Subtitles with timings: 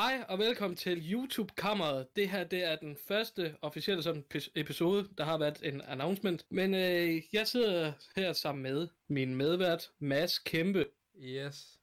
[0.00, 2.16] Hej og velkommen til YouTube-kammeret.
[2.16, 5.08] Det her det er den første officielle sådan pis- episode.
[5.18, 6.46] Der har været en announcement.
[6.50, 10.86] Men øh, jeg sidder her sammen med min medvært, Mads Kæmpe.
[11.22, 11.80] Yes.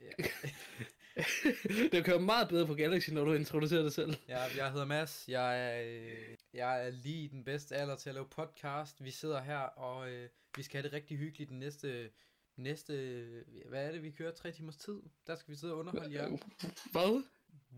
[0.00, 0.24] Ja,
[1.92, 4.14] det kører meget bedre på Galaxy, når du introducerer dig selv.
[4.28, 5.24] jeg, jeg hedder Mads.
[5.28, 9.04] Jeg er, øh, jeg er lige i den bedste alder til at lave podcast.
[9.04, 12.10] Vi sidder her, og øh, vi skal have det rigtig hyggeligt den næste...
[12.56, 13.24] Næste,
[13.68, 14.32] hvad er det, vi kører?
[14.32, 15.02] Tre timers tid?
[15.26, 16.28] Der skal vi sidde og underholde jer.
[16.92, 17.22] Hvad?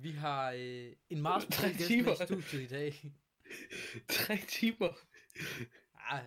[0.02, 3.12] Vi har øh, en meget Tre speciel gæst med i studiet i dag.
[4.08, 4.92] Tre timer.
[5.94, 6.24] Ah,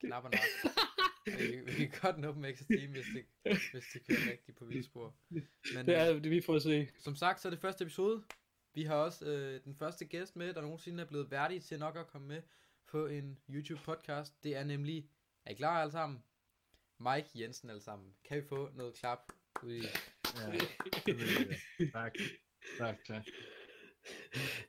[0.00, 0.40] knapper nok.
[1.40, 3.24] vi, vi kan godt nå dem ekstra time, hvis det,
[3.72, 5.16] hvis det kører rigtigt på vildspor.
[5.28, 6.88] Men, Det er det, vi får at se.
[6.98, 8.24] Som sagt, så er det første episode.
[8.74, 11.96] Vi har også øh, den første gæst med, der nogensinde er blevet værdig til nok
[11.96, 12.42] at komme med
[12.88, 14.32] på en YouTube-podcast.
[14.42, 15.08] Det er nemlig,
[15.44, 16.22] er I klar alle sammen?
[17.00, 18.14] Mike Jensen alle sammen.
[18.24, 19.82] Kan vi få noget klap ud i...
[20.36, 21.86] Ja.
[21.92, 22.14] Tak.
[22.78, 23.24] Tak, tak.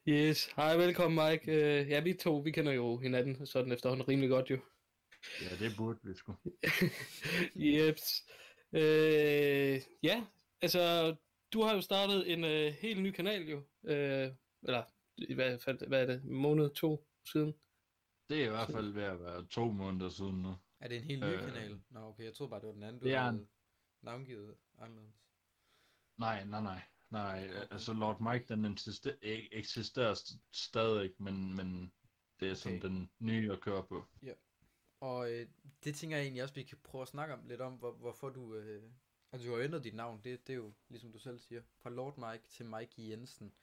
[0.08, 0.46] Yes.
[0.56, 1.52] Hej, velkommen Mike.
[1.52, 4.60] Uh, ja, vi to, vi kender jo hinanden sådan efterhånden rimelig godt jo.
[5.42, 6.36] Ja, det burde vi sgu.
[7.56, 8.26] Jeps.
[8.74, 10.26] Øh, ja,
[10.62, 11.16] altså,
[11.54, 13.58] du har jo startet en øh, helt ny kanal jo.
[13.84, 14.32] Øh,
[14.64, 14.84] eller,
[15.18, 17.54] i hvert fald, hvad er det, måned, to siden?
[18.30, 20.54] Det er i hvert fald ved at være to måneder siden nu.
[20.80, 21.40] Er det en helt ny Øh.
[21.40, 21.80] kanal?
[21.90, 23.48] Nå, okay, jeg troede bare, det var den anden, du er havde en-
[24.02, 25.16] navngivet anderledes.
[26.18, 26.82] Nej, nej, nej.
[27.10, 31.94] Nej, altså Lord Mike, den e- eksisterer st- stadig, men, men
[32.40, 32.90] det er sådan Okay.
[32.90, 34.06] den nye at køre på.
[35.00, 35.48] Og øh,
[35.84, 38.30] det tænker jeg egentlig også, vi kan prøve at snakke om lidt om, hvor, hvorfor
[38.30, 38.56] du...
[38.56, 38.92] Øh,
[39.32, 41.90] altså, du har ændret dit navn, det, det er jo, ligesom du selv siger, fra
[41.90, 43.54] Lord Mike til Mike Jensen.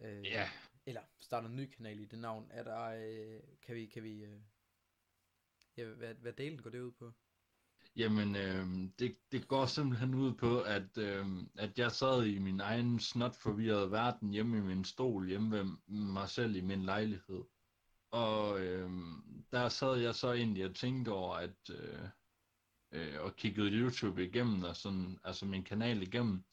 [0.00, 0.50] Øh, Ja,
[0.86, 2.50] Eller starter en ny kanal i det navn.
[2.50, 2.80] Er der...
[2.80, 3.86] Øh, kan vi...
[3.86, 4.40] Kan vi øh,
[5.76, 7.12] ja, hvad, hvad delen går det ud på?
[7.98, 8.66] Jamen øh,
[8.98, 11.26] det, det går simpelthen ud på, at, øh,
[11.58, 15.64] at jeg sad i min egen snot forvirrede verden hjemme i min stol hjemme ved
[15.88, 17.44] mig selv i min lejlighed.
[18.10, 18.90] Og øh,
[19.52, 22.08] der sad jeg så egentlig og tænkte over, at øh,
[22.92, 26.44] øh, og kiggede YouTube igennem, og sådan, altså min kanal igennem.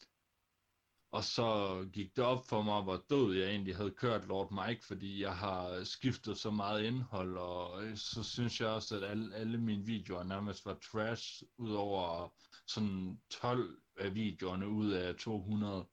[1.15, 1.49] Og så
[1.93, 5.35] gik det op for mig, hvor død jeg egentlig havde kørt Lord Mike, fordi jeg
[5.37, 9.85] har skiftet så meget indhold, og øh, så synes jeg også, at alle, alle mine
[9.85, 12.33] videoer nærmest var trash, udover
[12.67, 15.85] sådan 12 af videoerne ud af 200.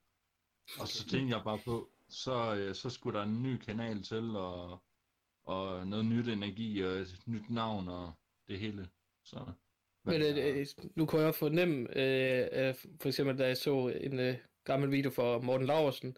[0.79, 4.35] Og så tænkte jeg bare på, så, øh, så skulle der en ny kanal til,
[4.35, 4.83] og,
[5.43, 8.13] og noget nyt energi, og et nyt navn, og
[8.47, 8.89] det hele.
[9.25, 9.45] Så,
[10.05, 14.19] Men øh, øh, nu kunne jeg fornemme, øh, øh, for eksempel da jeg så en
[14.19, 16.17] øh, gammel video for Morten Laversen,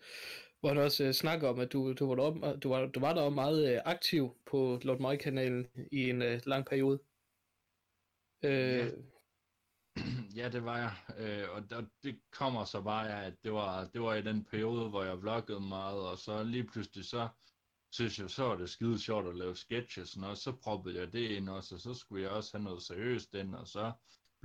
[0.60, 3.14] hvor han også øh, snakker om, at du, du, var, der, du, var, du var
[3.14, 7.00] der meget øh, aktiv på Lord Mike-kanalen i en øh, lang periode.
[8.44, 8.90] Øh, Ja.
[10.36, 10.94] Ja, det var jeg.
[11.18, 14.46] Øh, og og det kommer så bare af, at det var, det var i den
[14.46, 17.28] periode, hvor jeg vloggede meget, og så lige pludselig så
[17.92, 21.30] synes jeg, så var det skide sjovt at lave sketches, og så proppede jeg det
[21.30, 23.92] ind også, og så skulle jeg også have noget seriøst ind, og så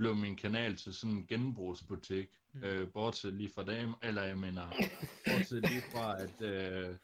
[0.01, 2.63] blev min kanal til sådan en genbrugsbutik, mm.
[2.63, 4.67] øh, bortset lige fra dem, eller jeg mener,
[5.27, 6.95] bortset lige fra, at, øh,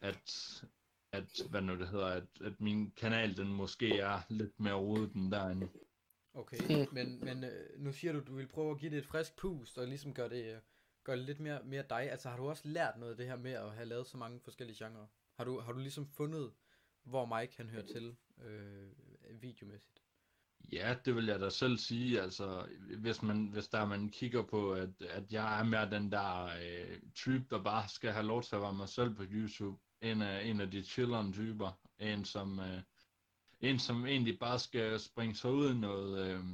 [0.00, 0.62] at,
[1.12, 5.12] at, hvad nu det hedder, at, at min kanal, den måske er lidt mere rodet
[5.12, 5.68] end derinde.
[6.34, 9.36] Okay, men, men øh, nu siger du, du vil prøve at give det et frisk
[9.36, 10.60] pust, og ligesom gøre det, øh,
[11.04, 12.10] gøre det lidt mere, mere dig.
[12.10, 14.40] Altså har du også lært noget af det her med at have lavet så mange
[14.40, 15.06] forskellige genrer?
[15.36, 16.52] Har du, har du ligesom fundet,
[17.02, 18.88] hvor Mike han hører til øh,
[19.42, 20.02] videomæssigt?
[20.72, 22.20] Ja, det vil jeg da selv sige.
[22.20, 22.66] Altså,
[22.98, 27.00] hvis man, hvis der man kigger på, at, at jeg er mere den der øh,
[27.14, 29.78] type, der bare skal have lov til at være mig selv på YouTube.
[30.02, 31.80] En af, en af de chilleren typer.
[31.98, 32.82] En som, øh,
[33.60, 36.44] en, som egentlig bare skal springe sig ud i noget, øh,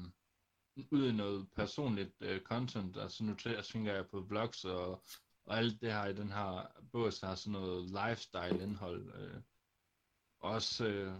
[0.91, 2.97] ud i noget personligt øh, content.
[2.97, 5.03] Altså nu tænker jeg på vlogs og,
[5.45, 9.15] og alt det her i den her bås, der har sådan noget lifestyle indhold.
[9.15, 9.41] Øh.
[10.41, 11.15] Også øh,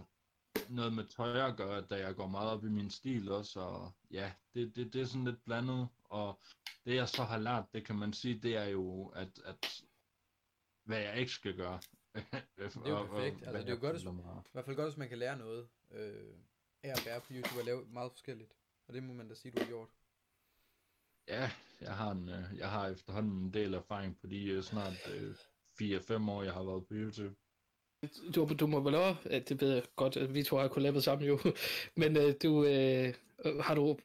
[0.69, 3.91] noget med tøj at gøre, da jeg går meget op i min stil også, og
[4.11, 6.39] ja, det, det, det er sådan lidt blandet, og
[6.85, 9.83] det jeg så har lært, det kan man sige, det er jo, at, at
[10.83, 11.79] hvad jeg ikke skal gøre.
[12.57, 13.47] det er jo perfekt.
[13.47, 14.01] Altså, det er jo godt.
[14.47, 16.33] I hvert fald godt, hvis man kan lære noget øh,
[16.83, 18.53] af at være på YouTube og lave meget forskelligt.
[18.87, 19.89] Og det må man da sige, du har gjort.
[21.27, 25.09] Ja, jeg har, en, øh, jeg har efterhånden en del erfaring på de øh, snart
[25.13, 25.35] øh,
[25.81, 27.35] 4-5 år, jeg har været på YouTube
[28.35, 31.03] du, du må vel også, at det ved jeg godt, at vi to har kollabet
[31.03, 31.39] sammen jo,
[32.01, 33.13] men øh, du, øh,
[33.61, 33.97] har du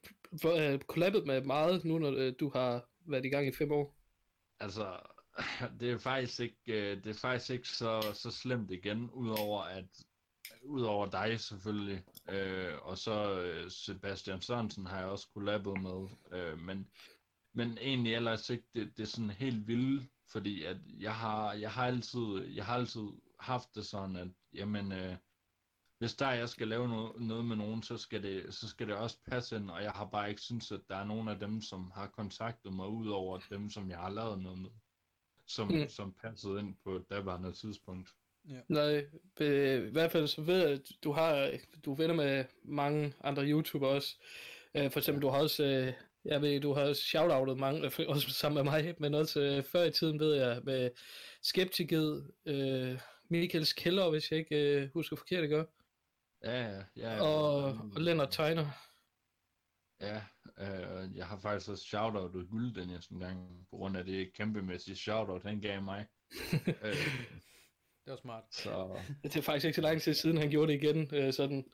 [0.47, 3.97] øh, kollabet med meget nu, når øh, du har været i gang i fem år?
[4.61, 4.97] Altså,
[5.81, 9.85] det er faktisk ikke, øh, det er faktisk ikke så, så slemt igen, udover at
[10.65, 16.59] udover dig selvfølgelig, øh, og så øh, Sebastian Sørensen har jeg også kollabet med, øh,
[16.59, 16.89] men,
[17.55, 21.71] men egentlig ellers ikke det, det er sådan helt vildt, Fordi at jeg har, jeg
[21.71, 23.09] har altid, jeg har altid
[23.43, 25.17] haft det sådan, at jamen, øh,
[25.99, 28.97] hvis der jeg skal lave noget, noget med nogen, så skal, det, så skal det
[28.97, 31.61] også passe ind, og jeg har bare ikke synes, at der er nogen af dem,
[31.61, 34.71] som har kontaktet mig, ud over dem, som jeg har lavet noget med,
[35.47, 35.89] som, Mm.
[35.89, 38.09] som passede ind på et daværende tidspunkt.
[38.69, 39.07] Nej,
[39.41, 41.51] øh, i hvert fald så ved jeg, at du har,
[41.85, 44.17] du er venner med mange andre YouTubere også.
[44.75, 45.93] Øh, for eksempel, du har også, øh,
[46.25, 49.83] jeg ved, du har også shoutoutet mange, også sammen med mig, men også øh, før
[49.83, 50.91] i tiden ved jeg, med
[51.43, 52.99] Skeptiked, øh,
[53.33, 55.65] Michaels Kælder, hvis jeg ikke øh, husker forkert, ikke?
[56.45, 57.23] Ja, ja, ja.
[57.23, 57.65] Og,
[57.95, 58.67] og Lennart Tegner.
[60.01, 60.23] Ja,
[60.59, 64.97] øh, jeg har faktisk også shoutoutet Guld Dennis en gang, på grund af det kæmpemæssige
[64.97, 66.07] shoutout, han gav mig.
[66.85, 66.97] øh,
[68.05, 68.45] Det var smart.
[68.51, 71.65] så Det er faktisk ikke så lang tid siden, han gjorde det igen, øh, sådan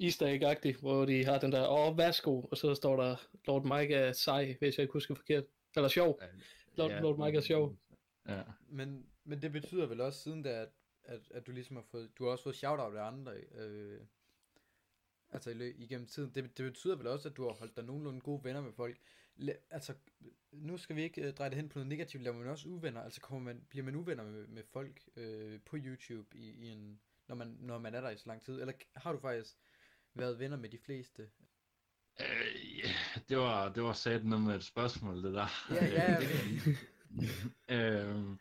[0.00, 3.16] easter egg hvor de har den der, åh, værsgo, og så står der,
[3.46, 5.44] Lord Mike er sej, hvis jeg ikke husker forkert.
[5.76, 6.20] Eller sjov.
[6.74, 7.76] Lord, ja, Lord Mike er sjov.
[8.28, 10.68] Ja, Men, men det betyder vel også siden da, at,
[11.08, 14.00] at, at du ligesom har fået, du har også fået shoutout af andre, øh,
[15.30, 16.34] altså igennem tiden.
[16.34, 18.98] Det, det betyder vel også, at du har holdt dig nogenlunde gode venner med folk.
[19.36, 19.94] La, altså,
[20.52, 23.02] nu skal vi ikke uh, dreje det hen på noget negativt, laver man også uvenner,
[23.02, 27.00] altså kommer man, bliver man uvenner med, med folk øh, på YouTube i, i en,
[27.28, 29.56] når man, når man er der i så lang tid, eller har du faktisk
[30.14, 31.30] været venner med de fleste?
[32.20, 32.90] øh, ja,
[33.28, 35.46] det var, det var sat noget med et spørgsmål, det der.
[35.70, 36.16] Ja, ja,
[37.68, 38.04] ja.
[38.04, 38.36] øh,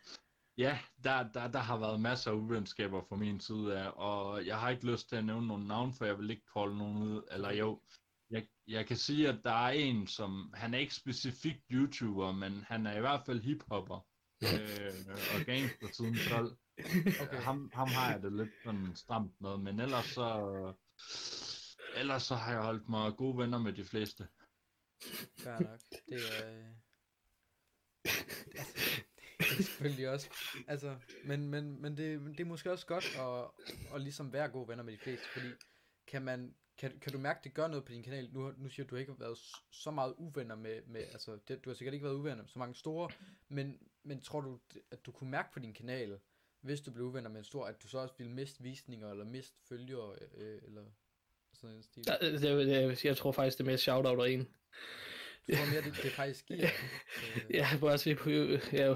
[0.57, 4.59] ja, der, der, der har været masser af uvenskaber fra min side af, og jeg
[4.59, 7.23] har ikke lyst til at nævne nogen navn, for jeg vil ikke kolde nogen ud,
[7.31, 7.81] eller jo,
[8.29, 12.63] jeg, jeg kan sige, at der er en, som, han er ikke specifikt YouTuber, men
[12.67, 14.07] han er i hvert fald hiphopper,
[14.43, 16.57] øh, og gangster siden 12.
[17.21, 17.41] Okay.
[17.41, 20.73] Ham, ham har jeg det lidt sådan stramt med, men ellers så,
[21.95, 24.27] ellers så har jeg holdt mig gode venner med de fleste.
[25.37, 25.79] Fair nok.
[26.09, 26.49] Det er...
[26.49, 26.65] øh,
[28.03, 29.03] det
[29.61, 30.29] selvfølgelig også.
[30.67, 30.95] Altså,
[31.25, 33.65] men, men, men det, det er måske også godt at,
[33.95, 35.47] at ligesom være gode venner med de fleste, fordi
[36.07, 38.29] kan man, kan, kan du mærke, det gør noget på din kanal?
[38.33, 39.37] Nu, nu siger du, at du ikke har været
[39.71, 42.59] så meget uvenner med, med altså, det, du har sikkert ikke været uvenner med så
[42.59, 43.09] mange store,
[43.49, 44.59] men, men tror du,
[44.91, 46.19] at du kunne mærke på din kanal,
[46.61, 49.25] hvis du blev uvenner med en stor, at du så også ville miste visninger, eller
[49.25, 50.83] miste følgere, øh, øh eller
[51.53, 52.03] sådan en stil?
[52.07, 54.47] Jeg, jeg, jeg, jeg tror faktisk, det er mere shoutout af en.
[55.47, 56.67] Du tror mere, det, det faktisk giver?
[57.53, 58.95] Ja, bare se på, øh, ja, ja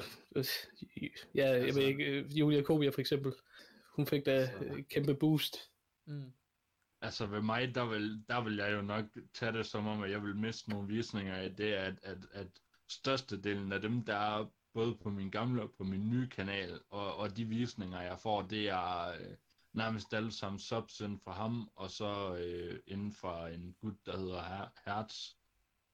[1.36, 3.34] jeg Altså- ved ikke, øh, Julia Kobia for eksempel,
[3.96, 5.56] hun fik da øh, kæmpe boost.
[6.08, 6.32] Mm.
[7.02, 10.12] Altså ved mig, der vil, der vil jeg jo nok tage det som om, at
[10.12, 12.48] jeg vil miste nogle visninger af det, at, at, at
[12.90, 17.16] størstedelen af dem, der er både på min gamle og på min nye kanal, og,
[17.16, 19.36] og de visninger, jeg får, det er øh,
[19.74, 24.18] nærmest alle sammen subs inden for ham, og så øh, inden for en gut, der
[24.18, 25.30] hedder Her- Hertz.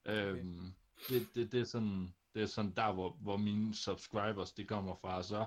[0.06, 0.72] Øhm,
[1.08, 4.94] det, det, det, er sådan, det er sådan der, hvor, hvor mine subscribers, de kommer
[4.94, 5.46] fra, og så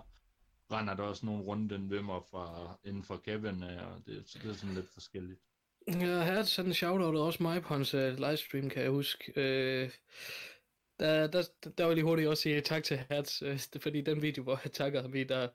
[0.72, 4.24] render der også nogle rundt den ved mig fra, inden for Kevin, øh, og det,
[4.26, 5.40] så det er sådan lidt forskelligt.
[5.88, 9.32] Ja, her sådan en shoutout også mig på hans uh, livestream, kan jeg huske.
[9.36, 9.92] Uh,
[11.00, 11.44] der, der,
[11.78, 14.72] der var lige hurtigt også sige tak til Hertz, uh, fordi den video, hvor jeg
[14.72, 15.48] takker ham i, der,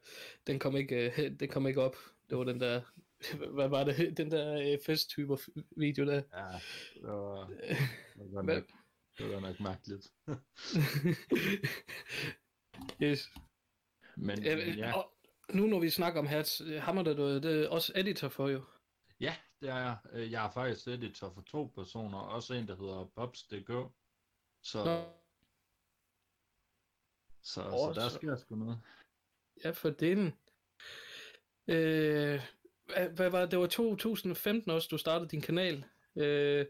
[0.47, 1.97] den, kom ikke, uh, den kom ikke op.
[2.31, 2.81] Det var den der,
[3.55, 5.37] hvad var det, den der uh, festtyper
[5.77, 6.15] video der.
[6.15, 6.61] Ja,
[6.95, 7.47] det var,
[8.17, 8.63] det var,
[9.19, 10.13] det var nok mærkeligt.
[13.03, 13.31] yes.
[14.17, 15.13] Men Uh, ja, og
[15.55, 18.29] nu når vi snakker om Hertz, øh, ham er der noget, det er også editor
[18.29, 18.65] for jo.
[19.21, 19.97] ja, det er jeg.
[20.13, 23.71] Øh, Jeg er faktisk editor for to personer, også en, der hedder Bobs.dk.
[24.63, 25.13] Så, Nå.
[27.43, 28.81] så, Åh, så der så- sker sgu noget.
[29.65, 30.27] Ja, for den.
[31.69, 32.41] Øh,
[32.87, 33.51] hvad, hvad var det?
[33.51, 35.85] Det var 2015 også, du startede din kanal.
[36.17, 36.67] Øh,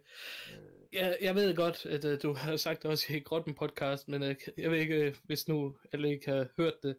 [0.97, 4.23] jeg, jeg ved godt, at uh, du har sagt det også i Grotten podcast, men
[4.23, 6.97] uh, jeg ved ikke, øh, hvis nu alle ikke har hørt det.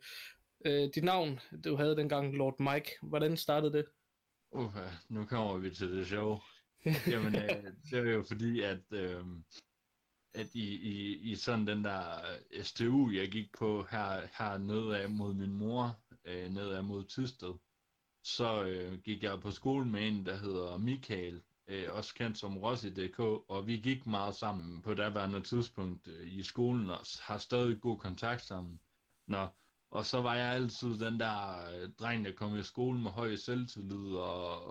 [0.66, 3.86] Uh, dit navn, du havde dengang Lord Mike, hvordan startede det?
[4.52, 4.76] Uh,
[5.10, 6.40] nu kommer vi til det sjove.
[7.08, 9.28] Jamen, uh, det er jo fordi, at, uh,
[10.34, 12.02] at i, i, i sådan den der
[12.62, 17.54] STU, jeg gik på her, her nedad mod min mor, uh, nedad mod Tysted,
[18.28, 22.58] så øh, gik jeg på skole med en, der hedder Michael, øh, også kendt som
[22.58, 27.82] Rossi.dk, og vi gik meget sammen på daværende tidspunkt øh, i skolen, og har stadig
[27.82, 28.80] god kontakt sammen.
[29.28, 29.48] Nå,
[29.92, 33.36] og så var jeg altid den der øh, dreng, der kom i skole med høj
[33.36, 34.66] selvtillid, og,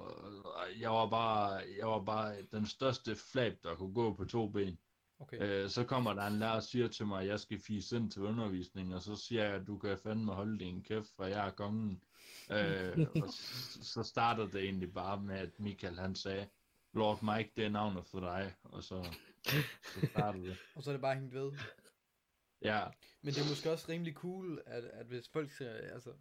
[0.44, 4.48] og jeg var bare, jeg var bare den største flab, der kunne gå på to
[4.48, 4.78] ben.
[5.18, 5.40] Okay.
[5.40, 8.10] Øh, så kommer der en lærer og siger til mig, at jeg skal fise ind
[8.10, 11.46] til undervisning, og så siger jeg, at du kan fandme holde din kæft, for jeg
[11.46, 12.02] er kongen.
[12.50, 13.28] øh, og
[13.80, 16.46] så, startede det egentlig bare med, at Michael han sagde,
[16.96, 19.02] Lord Mike, det er navnet for dig, og så,
[19.82, 20.58] så startede det.
[20.74, 21.52] Og så er det bare hængt ved.
[22.62, 22.86] Ja,
[23.22, 26.14] Men det er måske også rimelig cool, at, at hvis folk ser, altså,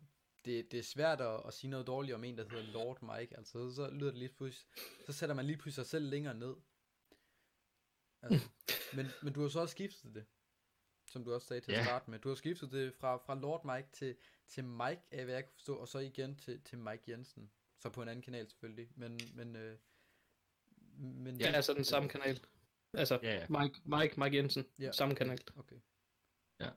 [0.46, 3.38] det, det er svært at, at sige noget dårligt om en, der hedder Lord Mike,
[3.38, 4.68] altså, så lyder det lige pludselig,
[5.06, 6.56] så sætter man lige pludselig sig selv længere ned.
[8.22, 8.50] Altså,
[8.96, 10.26] men, men du har så også skiftet det,
[11.08, 11.84] som du også sagde til at Ja.
[11.84, 12.20] starte med.
[12.20, 14.18] Du har skiftet det fra, fra Lord Mike til,
[14.48, 17.52] til Mike, af hvad jeg kunne forstå, og så igen til, til Mike Jensen.
[17.80, 19.78] Så på en anden kanal selvfølgelig, men, men, øh,
[20.98, 22.40] men Ja, altså den samme kanal.
[22.94, 23.46] Altså, ja, ja.
[23.50, 24.92] Mike, Mike, Mike Jensen, Ja.
[24.92, 25.40] samme kanal.
[25.58, 25.76] Okay.
[26.60, 26.70] Ja.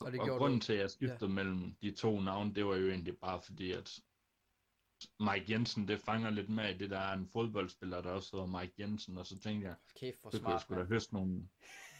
[0.00, 1.34] Og det og grunden du- til, at jeg skiftede ja.
[1.34, 3.98] mellem de to navne, det var jo egentlig bare fordi, at
[5.20, 8.60] Mike Jensen, det fanger lidt med i det, der er en fodboldspiller, der også hedder
[8.60, 11.14] Mike Jensen, og så tænkte jeg, Kæft, hvor så kunne jeg smart, sgu da høste
[11.14, 11.48] nogle,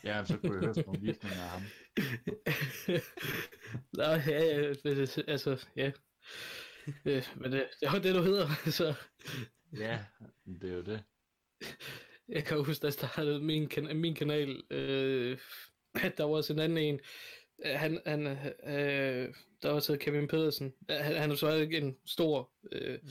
[0.04, 1.62] ja, så kunne jeg høste nogle visninger af ham.
[3.98, 5.92] Nå, ja, ja, det- altså, ja.
[7.04, 8.48] Øh, men det, det er jo det, du hedder,
[8.80, 8.94] så
[9.76, 10.04] Ja,
[10.60, 11.04] det er jo det.
[12.28, 15.38] jeg kan huske, da jeg startede min, kan, min kanal, øh,
[15.94, 17.00] at der var også en anden en,
[17.66, 18.26] Øh, han, han,
[18.66, 22.98] øh, der var så Kevin Pedersen, Øh, han, han er så ikke en stor, øh,
[23.02, 23.08] Mm.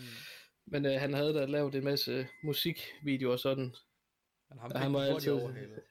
[0.68, 3.76] men øh, han havde da lavet en masse musikvideoer og sådan.
[4.50, 5.82] Men ham Ja, fik han var altid- overhalet.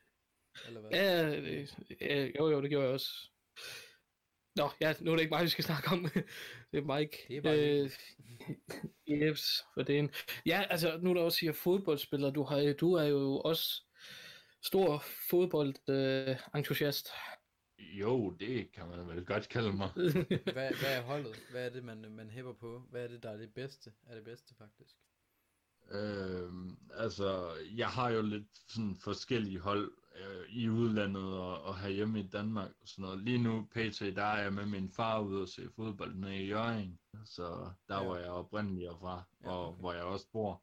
[0.66, 0.90] Eller hvad?
[0.90, 1.68] Ja, øh,
[2.00, 3.08] ja, jo jo, det gjorde jeg også.
[4.56, 6.02] Nå, ja, nu er det ikke mig, vi skal snakke om.
[6.72, 7.24] det er Mike.
[7.28, 7.90] Det er bare øh,
[9.08, 10.10] yes, for det en...
[10.46, 12.30] Ja, altså, nu er der også siger fodboldspiller.
[12.30, 13.82] Du, har, du er jo også
[14.62, 17.08] stor fodboldentusiast.
[17.78, 19.90] Jo, det kan man vel godt kalde mig.
[20.52, 21.42] Hvad, hvad er holdet?
[21.50, 22.82] Hvad er det, man, man hæpper på?
[22.90, 23.92] Hvad er det, der er det bedste?
[24.08, 24.94] Er det bedste, faktisk?
[25.90, 32.20] Øhm, altså, jeg har jo lidt sådan forskellige hold øh, i udlandet og, og herhjemme
[32.20, 33.18] i Danmark og sådan noget.
[33.18, 36.46] Lige nu, pt, der er jeg med min far ude og se fodbold nede i
[36.48, 38.08] Jørgen, så der Ja.
[38.08, 39.80] var jeg oprindelig fra, Ja, og okay.
[39.80, 40.62] hvor jeg også bor.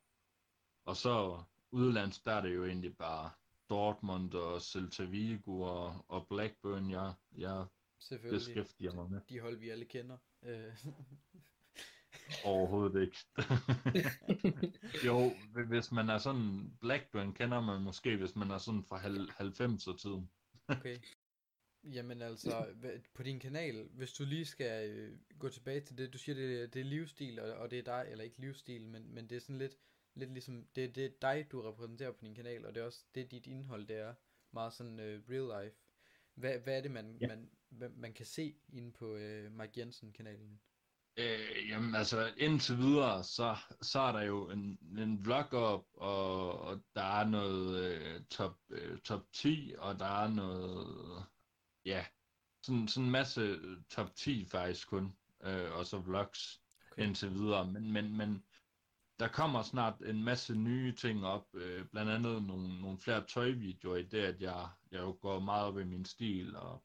[0.85, 3.31] Og så udlands, der er det jo egentlig bare
[3.69, 7.65] Dortmund og Celta Vigo og, og Blackburn, jeg, jeg
[7.99, 8.37] Selvfølgelig.
[8.39, 9.21] beskæftiger mig med.
[9.29, 10.17] De hold, vi alle kender.
[12.45, 13.17] Overhovedet ikke.
[15.07, 15.31] jo,
[15.67, 20.29] hvis man er sådan, Blackburn kender man måske, hvis man er sådan fra 90'er tiden.
[20.67, 20.97] okay.
[21.83, 22.65] Jamen altså,
[23.13, 26.73] på din kanal, hvis du lige skal øh, gå tilbage til det, du siger, det,
[26.73, 29.39] det er livsstil, og, og det er dig, eller ikke livsstil, men, men det er
[29.39, 29.77] sådan lidt,
[30.15, 33.03] lidt ligesom, det, det er dig, du repræsenterer på din kanal, og det er også
[33.15, 34.13] det, dit indhold, det er
[34.51, 35.75] meget sådan øh, real life.
[36.35, 37.27] Hvad, hvad er det, man, Ja.
[37.27, 37.49] man,
[37.95, 40.59] man, kan se inde på øh, Mike Jensen-kanalen?
[41.17, 46.59] Øh, jamen altså, indtil videre, så, så er der jo en, en vlog op, og,
[46.59, 51.25] og der er noget øh, top, øh, top 10, og der er noget,
[51.85, 52.05] ja,
[52.63, 56.61] sådan, sådan en masse øh, top 10 faktisk kun, øh, og så vlogs
[56.97, 57.07] Okay.
[57.07, 58.43] indtil videre, men, men, men
[59.19, 63.95] der kommer snart en masse nye ting op, øh, blandt andet nogle, nogle flere tøjvideoer
[63.95, 66.83] i det, at jeg, jeg jo går meget op i min stil, og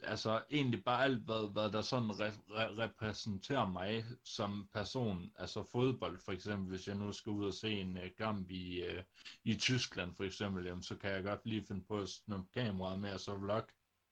[0.00, 5.62] altså egentlig bare alt, hvad, hvad der sådan re- re- repræsenterer mig som person, altså
[5.72, 9.02] fodbold for eksempel, hvis jeg nu skal ud og se en uh, kamp i, uh,
[9.44, 13.00] i Tyskland for eksempel, jamen, så kan jeg godt lige finde på at snuppe kameraet
[13.00, 13.66] med og så vlog.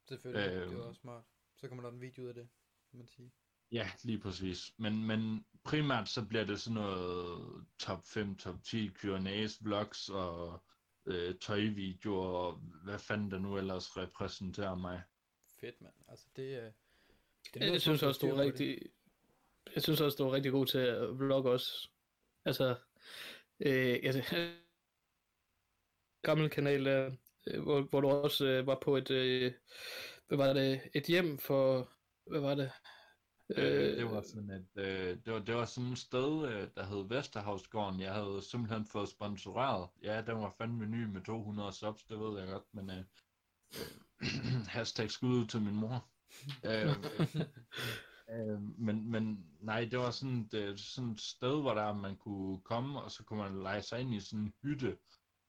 [0.08, 0.80] Selvfølgelig, det er Øhm.
[0.80, 1.24] også smart.
[1.56, 2.48] Så kommer der en video ud af det,
[2.90, 3.32] kan man sige.
[3.72, 4.72] Ja, lige præcis.
[4.78, 10.62] Men, men primært så bliver det sådan noget top 5, top 10 Q&A's, vlogs og
[11.06, 12.52] øh, tøjvideoer og
[12.84, 15.02] hvad fanden der nu ellers repræsenterer mig.
[15.62, 15.94] Fedt, mand.
[16.08, 16.60] Altså, det er...
[16.64, 16.72] Det
[17.54, 18.46] Jeg, lyder jeg synes også, du er på det.
[18.46, 18.78] rigtig...
[19.74, 21.88] Jeg synes også, du er rigtig god til at vlogge også.
[22.44, 22.76] Altså,
[23.60, 24.24] øh, jeg,
[26.28, 27.12] gammel kanal, øh,
[27.62, 29.52] hvor, hvor du også øh, var på et, øh,
[30.28, 31.92] hvad var det, et hjem for,
[32.26, 32.70] hvad var det?
[33.56, 36.84] Øh, det var sådan et, øh, det var, det var sådan et sted, øh, der
[36.84, 38.00] hed Vesterhavsgården.
[38.00, 39.88] Jeg havde simpelthen fået sponsoreret.
[40.02, 43.04] Ja, den var fandme ny med 200 subs, det ved jeg godt, men øh, øh,
[44.68, 46.08] hashtag skud ud til min mor.
[46.64, 46.96] øh,
[48.34, 52.16] øh, men, men nej, det var sådan et, øh, sådan et sted, hvor der man
[52.16, 54.96] kunne komme, og så kunne man lege sig ind i sådan en hytte,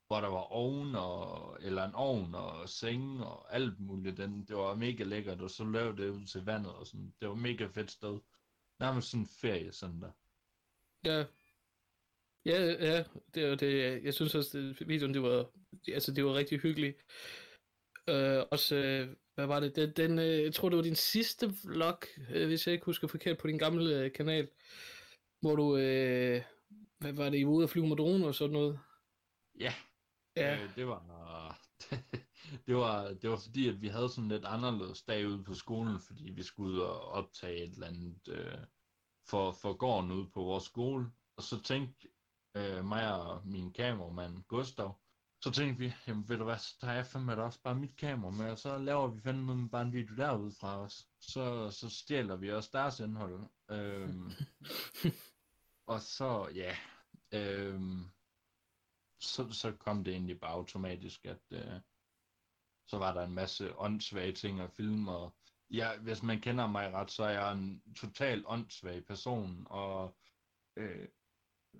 [0.08, 4.18] hvor der var ovn, og, eller en ovn og seng og alt muligt.
[4.18, 7.13] Den, det var mega lækkert, og så lavede det ud til vandet og sådan.
[7.20, 8.20] Det var mega fedt sted.
[8.80, 10.12] Nærmest sådan en ferie sådan der.
[11.06, 11.25] Ja.
[12.46, 13.03] Ja, ja,
[13.36, 14.03] det er det.
[14.03, 15.46] Jeg synes også, at videoen, det var,
[15.88, 16.98] altså, det var rigtig hyggeligt.
[18.10, 19.76] Øh, også, øh, hvad var det?
[19.76, 21.98] Den, den øh, jeg tror, det var din sidste vlog,
[22.30, 24.48] øh, hvis jeg ikke husker forkert, på din gamle øh, kanal,
[25.42, 26.44] hvor du, øh,
[27.00, 28.80] hvad var det, I var ude at flyve med drone og sådan noget?
[29.60, 29.74] Ja,
[30.36, 31.60] Ja, øh, det var...
[32.68, 36.00] det var, det var fordi, at vi havde sådan lidt anderledes dag ude på skolen,
[36.00, 38.58] fordi vi skulle ud og optage et eller andet øh,
[39.30, 41.12] for, for gården ude på vores skole.
[41.38, 42.08] Og så tænkte
[42.58, 45.00] øh, mig og min kameramand Gustav,
[45.44, 47.98] Så tænkte vi, jamen ved du hvad, så tager jeg fandme da også bare mit
[47.98, 51.08] kamera med, og så laver vi fandme bare en video derude fra os.
[51.20, 53.50] Så, så stjæler vi også deres indhold.
[53.72, 54.32] Øhm,
[55.94, 56.76] og så, ja,
[57.32, 58.06] øhm,
[59.20, 61.80] så, så kom det egentlig bare automatisk, at øh,
[62.88, 65.36] så var der en masse åndssvage ting at filme, og
[65.70, 70.18] ja, hvis man kender mig ret, så er jeg en total åndssvag person, og
[70.76, 71.08] øh,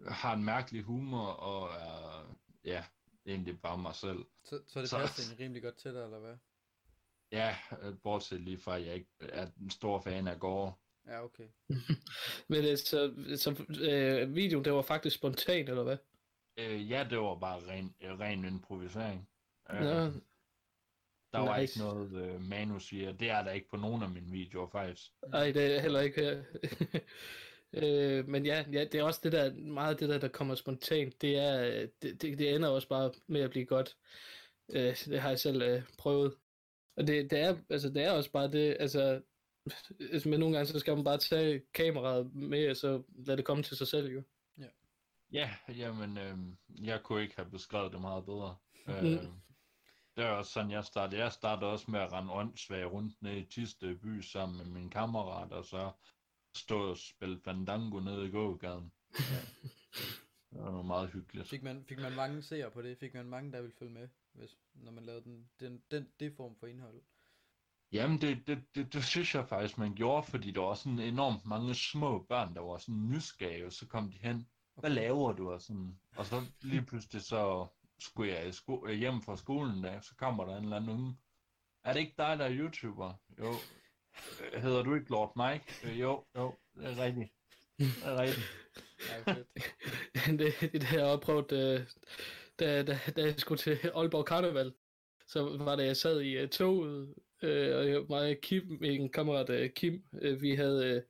[0.08, 2.84] har en mærkelig humor, og er, ja,
[3.26, 4.26] egentlig bare mig selv.
[4.44, 6.36] Så, så det passer egentlig rimelig godt til dig, eller hvad?
[7.32, 10.74] Ja, øh, bortset lige fra, at jeg ikke er en stor fan af Gore.
[11.08, 11.48] Ja, okay.
[12.50, 15.98] Men øh, så, så øh, videoen, det var faktisk spontan, eller hvad?
[16.58, 19.30] Øh, ja, det var bare ren, øh, ren improvisering.
[19.72, 20.12] Øh, Nå,
[21.34, 21.74] der var nice.
[21.74, 24.68] ikke noget øh, manus i, og det er der ikke på nogen af mine videoer
[24.68, 25.12] faktisk.
[25.28, 26.44] Nej, det er heller ikke her.
[27.74, 31.22] øh, men ja, ja, det er også det der, meget det der, der kommer spontant,
[31.22, 33.98] det er, øh, det, det, det ender også bare med at blive godt.
[34.74, 36.36] Øh, det har jeg selv øh, prøvet.
[36.98, 39.22] Og det, det, er, altså, det er også bare det, altså,
[40.00, 43.46] altså, men nogle gange, så skal man bare tage kameraet med, og så lade det
[43.46, 44.24] komme til sig selv, jo.
[45.34, 46.38] Ja, jamen, øh,
[46.88, 48.56] jeg kunne ikke have beskrevet det meget bedre.
[48.88, 48.94] Mm.
[48.94, 49.24] Øh,
[50.16, 51.22] det er også sådan, jeg startede.
[51.22, 54.90] Jeg startede også med at rende åndssvag rundt ned i Tiste by sammen med min
[54.90, 55.92] kammerat, og så
[56.56, 58.92] stå og spille Fandango nede i gågaden.
[60.54, 61.50] Det var meget hyggeligt.
[61.50, 62.98] Fik man, fik man mange seere på det?
[62.98, 66.34] Fik man mange, der ville følge med, hvis, når man lavede den, den, den, det
[66.38, 67.02] form for indhold?
[67.92, 71.46] Jamen, det, det, det, det synes jeg faktisk, man gjorde, fordi der var sådan enormt
[71.46, 75.52] mange små børn, der var sådan nysgerrige, og så kom de hen, hvad laver du?
[75.52, 77.68] Og, sådan, og så lige pludselig så
[78.00, 81.18] skulle jeg sko- øh, hjem fra skolen, da, så kommer der en eller anden unge.
[81.84, 83.14] Er det ikke dig, der er YouTuber?
[83.40, 83.54] Jo.
[84.54, 85.66] Hedder du ikke Lord Mike?
[85.84, 87.32] Øh, jo, jo, det er rigtigt.
[87.80, 88.46] Det er rigtigt.
[89.00, 89.48] Fedt.
[90.62, 91.82] det, det har jeg også prøvet, øh,
[92.60, 94.74] da, da, da jeg skulle til Aalborg Karneval.
[95.28, 99.12] Så var det, jeg sad i uh, toget, øh, og jeg, mig og Kim, min
[99.12, 101.04] kammerat uh, Kim, øh, vi havde,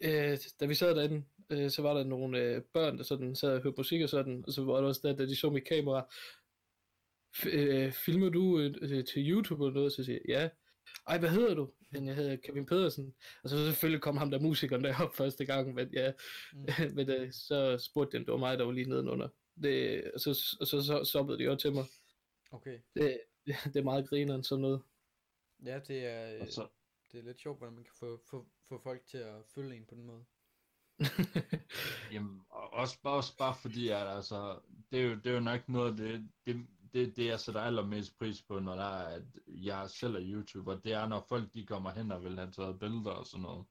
[0.00, 3.54] øh, da vi sad derinde, øh, så var der nogle øh, børn, der sådan sad
[3.54, 5.64] og hørte musik og sådan, og så var der også der, da de så mit
[5.64, 6.14] kamera,
[7.46, 9.92] øh, filmer du øh, til YouTube eller noget?
[9.92, 10.48] Så siger jeg, ja.
[11.08, 11.70] Ej, hvad hedder du?
[11.90, 13.14] Men jeg hedder Kevin Pedersen.
[13.42, 16.12] Og så selvfølgelig kom ham der musikeren derop første gang, men ja,
[16.52, 16.66] Mm.
[16.96, 19.28] men øh, så spurgte de, om det var mig, der var lige nedenunder.
[19.62, 21.84] Det, og så, og så, så soppede de også til mig.
[22.50, 22.78] Okay.
[22.94, 23.20] Det,
[23.72, 24.82] det er meget grineren sådan noget.
[25.64, 26.68] Ja, det er, Og så,
[27.12, 29.86] det er lidt sjovt, hvordan man kan få, få, få folk til at følge en
[29.86, 30.24] på den måde.
[32.12, 34.58] Jamen, og også, også bare fordi, at altså,
[34.90, 37.60] det er, jo, det er jo nok noget af det, det, det, det jeg sætter
[37.60, 41.54] allermest pris på, når der er, at jeg selv er YouTuber, det er, når folk
[41.54, 43.66] de kommer hen og vil have taget billeder og sådan noget.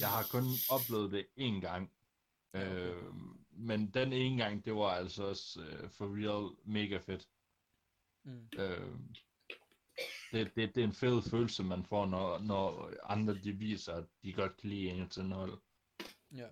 [0.00, 1.92] Jeg har kun oplevet det én gang,
[2.54, 2.94] okay.
[2.94, 3.14] øh,
[3.50, 7.28] men den ene gang, det var altså også øh, for real mega fedt.
[8.24, 8.48] Mm.
[8.58, 8.98] Øh,
[10.32, 14.04] det, det, det er en fed følelse, man får, når, når andre de viser, at
[14.22, 15.58] de godt kan lide ens indhold.
[16.34, 16.48] Ja.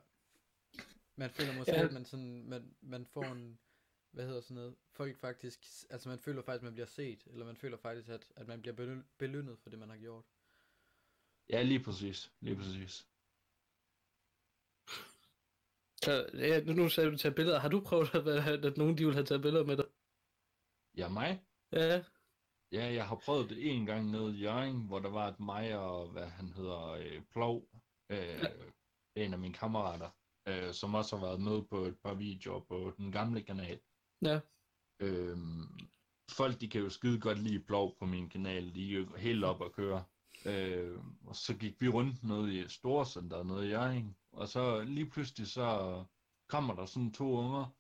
[1.17, 1.85] Man føler måske, Ja.
[1.85, 3.59] at man sådan, man, man får en,
[4.15, 5.59] hvad hedder sådan noget, folk faktisk,
[5.91, 8.61] altså man føler faktisk, at man bliver set, eller man føler faktisk, at, at man
[8.63, 10.25] bliver beløn- belønnet for det, man har gjort.
[11.49, 12.33] Ja, lige præcis.
[12.41, 13.09] Lige præcis.
[16.03, 17.59] Så, ja, nu, nu sagde du tage billeder.
[17.59, 19.87] Har du prøvet, at, at, nogen de vil have taget billeder med dig?
[20.97, 21.45] Ja, mig?
[21.73, 22.05] Ja.
[22.73, 25.79] Ja, jeg har prøvet det en gang nede i Jørgen, hvor der var et mig
[25.79, 27.69] og, hvad han hedder, øh, Plov,
[28.11, 28.45] øh,
[29.15, 30.11] en af mine kammerater,
[30.49, 33.81] øh, som også har været med på et par videoer på den gamle kanal.
[34.25, 34.41] Ja.
[35.01, 35.69] Øhm,
[36.31, 39.45] folk, de kan jo skide godt lide Plov på min kanal, de er jo helt
[39.45, 40.05] op at køre.
[40.47, 45.11] Øh, og så gik vi rundt nede i Storcenter nede i Jørgen, og så lige
[45.11, 46.05] pludselig så
[46.49, 47.75] kommer der sådan to unger,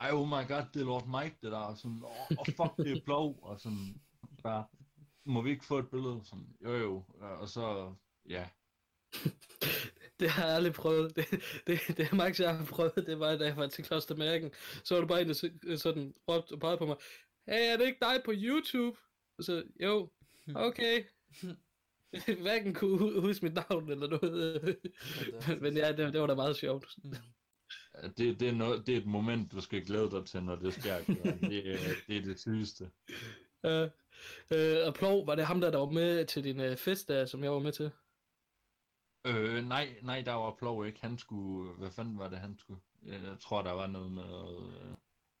[0.00, 2.76] ej, oh my god, det er Lord Mike, det der, og sådan, åh, oh, fuck,
[2.76, 4.00] det er Plov, og sådan,
[4.42, 4.66] bare,
[5.24, 6.20] må vi ikke få et billede?
[6.24, 7.94] Sådan, jo jo, og så,
[8.28, 8.48] ja,
[10.22, 11.16] Det har jeg aldrig prøvet.
[11.16, 11.26] Det,
[11.66, 14.50] det, det Max, jeg har prøvet, det var, da jeg var til Klostermærken.
[14.84, 16.96] Så var der bare en, der så- sådan råbte og pegede på mig.
[17.48, 18.98] Hey, er det ikke dig på YouTube?
[19.38, 20.10] Og så, jo,
[20.54, 21.04] okay.
[22.42, 24.76] Hverken kunne hu- huske mit navn eller noget.
[25.60, 26.86] Men ja, det, det var da meget sjovt.
[27.04, 27.14] Mm.
[28.18, 30.74] det, det, er noget, det er et moment, du skal glæde dig til, når det
[30.74, 30.96] sker.
[31.50, 32.90] Det, er- det er det sygeste.
[33.64, 33.70] Uh,
[34.50, 37.26] uh, og Plov, var det ham der, der var med til din uh, fest der,
[37.26, 37.90] som jeg var med til?
[39.26, 41.00] Øh, nej, nej, der var Plov ikke.
[41.00, 42.80] Han skulle, hvad fanden var det, han skulle?
[43.02, 44.96] Jeg tror, der var noget med, øh,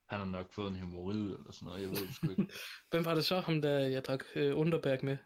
[0.06, 2.48] han har nok fået en hemorrid eller sådan noget, jeg ved det sgu ikke.
[2.90, 5.16] Hvem var det så, ham der, jeg drak uh, Underberg med?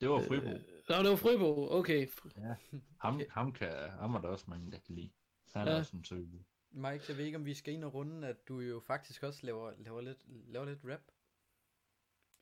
[0.00, 0.46] Det var Fribo.
[0.46, 2.08] Øh, Nå, det var Fribo, okay.
[3.04, 5.10] Ham, ham, kan, ham var der også mange, der kan lide.
[5.54, 5.78] Han er Ja.
[5.78, 6.44] også en søge.
[6.70, 9.46] Mike, jeg ved ikke, om vi skal ind og runde, at du jo faktisk også
[9.46, 11.00] laver, laver, lidt, laver lidt rap.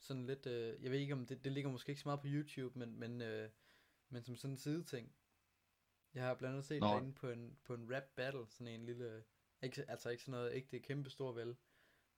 [0.01, 2.27] Sådan lidt, øh, jeg ved ikke, om det, det ligger måske ikke så meget på
[2.31, 3.51] YouTube, men, men, øh,
[4.09, 5.13] men som sådan en sideting.
[6.15, 6.87] Jeg har blandt andet set Nå.
[6.87, 9.25] dig inde på en, på en rap battle, sådan en lille,
[9.63, 11.57] ikke, altså ikke sådan noget, ikke det kæmpe store vel,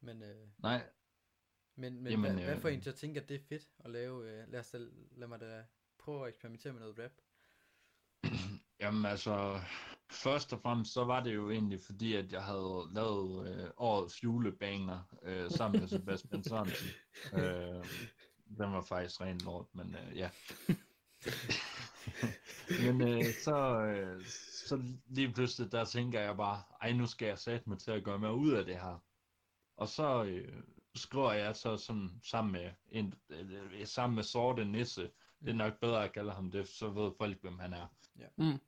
[0.00, 0.90] men, øh, Nej,
[1.76, 3.90] men, men Jamen, hvad, hvad øh, en til at tænke, at det er fedt at
[3.90, 4.79] lave, øh, lad, os da,
[5.11, 5.64] lad mig da
[5.98, 7.12] prøve at eksperimentere med noget rap.
[8.81, 9.61] Jamen altså,
[10.11, 14.24] først og fremmest så var det jo egentlig fordi, at jeg havde lavet øh, årets
[14.24, 16.88] julebanger øh, sammen med Sebastian Sørensen.
[17.40, 17.85] øh,
[18.59, 20.31] den var faktisk ren lort, men øh, ja.
[22.84, 24.24] men øh, så, øh,
[24.68, 28.04] så lige pludselig, der tænker jeg bare, ej nu skal jeg sætte mig til at
[28.04, 29.02] gøre mig ud af det her.
[29.76, 30.62] Og så øh,
[30.94, 35.10] skriver jeg så sådan sammen med, en, øh, sammen med Sorte Nisse,
[35.40, 37.86] det er nok bedre at kalde ham det, så ved folk, hvem han er.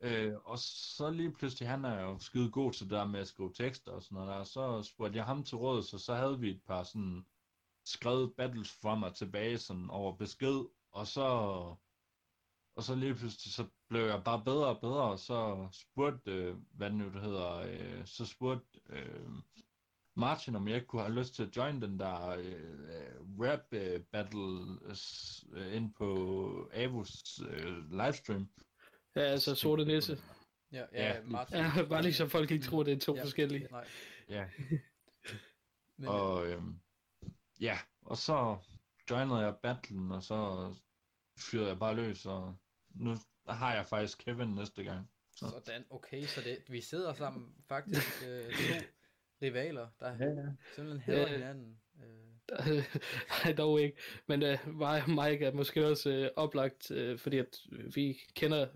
[0.00, 3.28] Øh, og så lige pludselig, han er jo skide god til det der med at
[3.28, 6.40] skrive tekster og sådan noget der, så spurgte jeg ham til råd, så så havde
[6.40, 7.26] vi et par sådan
[7.84, 11.26] skrevet battles fra mig tilbage sådan over besked, og så
[12.76, 16.56] og så lige pludselig, så blev jeg bare bedre og bedre, og så spurgte, øh,
[16.74, 19.30] hvad det nu det hedder, øh, så spurgte øh,
[20.16, 24.00] Martin, om jeg ikke kunne have lyst til at join den der øh, rap øh,
[24.12, 24.78] battle
[25.52, 28.48] øh, ind på Avus øh, livestream.
[29.16, 30.18] Ja, altså sorte nisse.
[30.72, 31.56] Ja, ja, Ja, Martin.
[31.56, 33.24] Ja, bare lige så folk ikke tror, det er to Ja.
[33.24, 33.68] forskellige.
[33.70, 33.86] Nej,
[34.28, 34.48] Ja,
[35.98, 36.80] men, og øhm,
[37.60, 38.56] ja, og så
[39.10, 40.68] joinede jeg battlen, og så
[41.50, 42.56] fyrede jeg bare løs, og
[42.94, 43.14] nu
[43.48, 45.10] har jeg faktisk Kevin næste gang.
[45.36, 45.46] Så.
[45.64, 48.86] Sådan, okay, så det, vi sidder sammen faktisk øh, to
[49.42, 50.46] rivaler, der Ja, ja.
[50.74, 51.26] simpelthen hader Ja.
[51.36, 51.78] hinanden.
[52.68, 52.84] Øh,
[53.44, 53.96] Nej, dog ikke.
[54.26, 57.58] Men øh, mig og Mike er måske også øh, oplagt, øh, fordi at
[57.94, 58.66] vi kender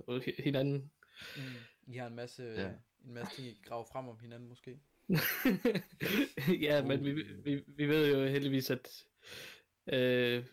[0.42, 0.92] hinanden.
[1.36, 1.42] mm,
[1.86, 2.68] I har en masse, Ja.
[3.04, 4.80] en masse ting, I graver frem om hinanden måske.
[6.66, 7.12] ja, men vi,
[7.44, 9.04] vi, vi ved jo heldigvis, at
[9.92, 10.44] øh,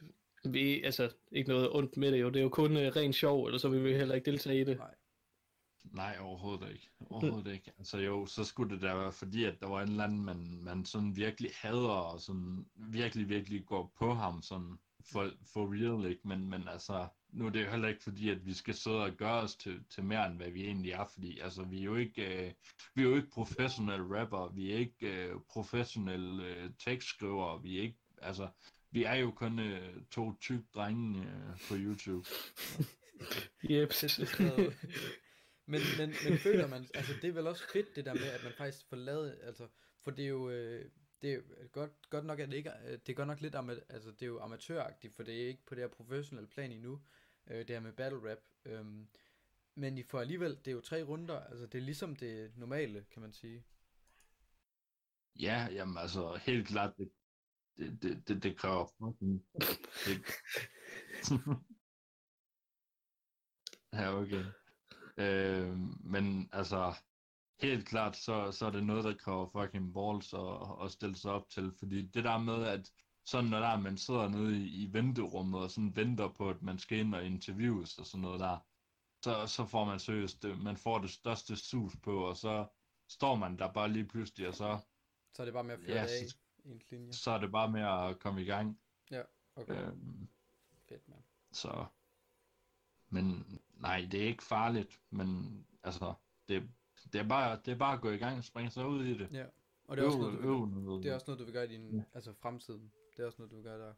[0.50, 2.30] vi, altså, ikke noget ondt med det jo.
[2.30, 4.64] Det er jo kun øh, ren sjov, eller så vil vi heller ikke deltage i
[4.64, 4.78] det.
[4.78, 4.96] Nej.
[5.84, 6.90] Nej, overhovedet ikke.
[7.10, 7.72] Overhovedet ikke.
[7.78, 10.60] Altså jo, så skulle det da være fordi, at der var en eller anden, man,
[10.62, 14.78] man sådan virkelig hader, og sådan virkelig, virkelig går på ham, sådan
[15.12, 16.28] for, for real, ikke?
[16.28, 19.12] Men, men altså, nu er det jo heller ikke fordi, at vi skal sidde og
[19.12, 21.96] gøre os til, til mere, end hvad vi egentlig er, fordi altså, vi er jo
[21.96, 22.54] ikke, øh,
[22.96, 27.82] vi er jo ikke professionelle rapper, vi er ikke øh, professionelle øh, tekstskrivere, vi er
[27.82, 28.48] ikke, altså,
[28.94, 32.28] vi er jo kun øh, to tyk drenge øh, på YouTube.
[33.70, 33.92] Yep.
[35.66, 38.44] Men, men, men føler man, altså det er vel også fedt det der med, at
[38.44, 39.68] man faktisk får lavet, altså,
[40.02, 40.86] for det er jo, øh,
[41.22, 43.76] det er godt, godt nok, at det ikke er, det er godt nok lidt, ama,
[43.90, 47.02] altså det er jo amatøragtigt, for det er ikke på det her professionelle plan endnu,
[47.48, 49.08] øh, det her med battle rap, øhm,
[49.76, 53.06] men I får alligevel, det er jo tre runder, altså det er ligesom det normale,
[53.12, 53.64] kan man sige.
[55.40, 57.10] Ja, jamen altså, helt klart, det,
[57.78, 59.46] det, det, det, det kræver fucking...
[60.06, 60.16] Det...
[63.94, 64.46] ja, okay.
[65.18, 65.78] Øh,
[66.14, 66.94] men altså,
[67.62, 71.32] helt klart, så, så er det noget, der kræver fucking balls at, at stille sig
[71.32, 72.92] op til, fordi det der med, at
[73.26, 76.62] sådan når der er, man sidder nede i, i venterummet og sådan venter på, at
[76.62, 78.58] man skal ind og interviews og sådan noget der,
[79.24, 82.68] så, så får man seriøst, det, man får det største sus på, og så
[83.10, 84.80] står man der bare lige pludselig, og så
[85.36, 86.30] Så er det bare med at føre Ja, det af.
[86.30, 87.14] så- i en linje.
[87.14, 88.80] så er det bare med at komme i gang.
[89.56, 90.28] Okay, Øhm,
[90.90, 91.22] fedt mand.
[91.52, 91.86] så,
[93.10, 96.14] men nej, det er ikke farligt, men altså,
[96.48, 96.70] det,
[97.14, 99.18] det, er bare, det er bare at gå i gang og springe sig ud i
[99.18, 99.30] det.
[99.32, 99.46] Ja,
[99.86, 101.04] og det er, også noget, du vil, øv noget.
[101.04, 102.04] det er også noget, du vil gøre i din, Ja.
[102.14, 102.92] altså fremtiden.
[103.18, 103.94] Det er også noget, du vil gøre der.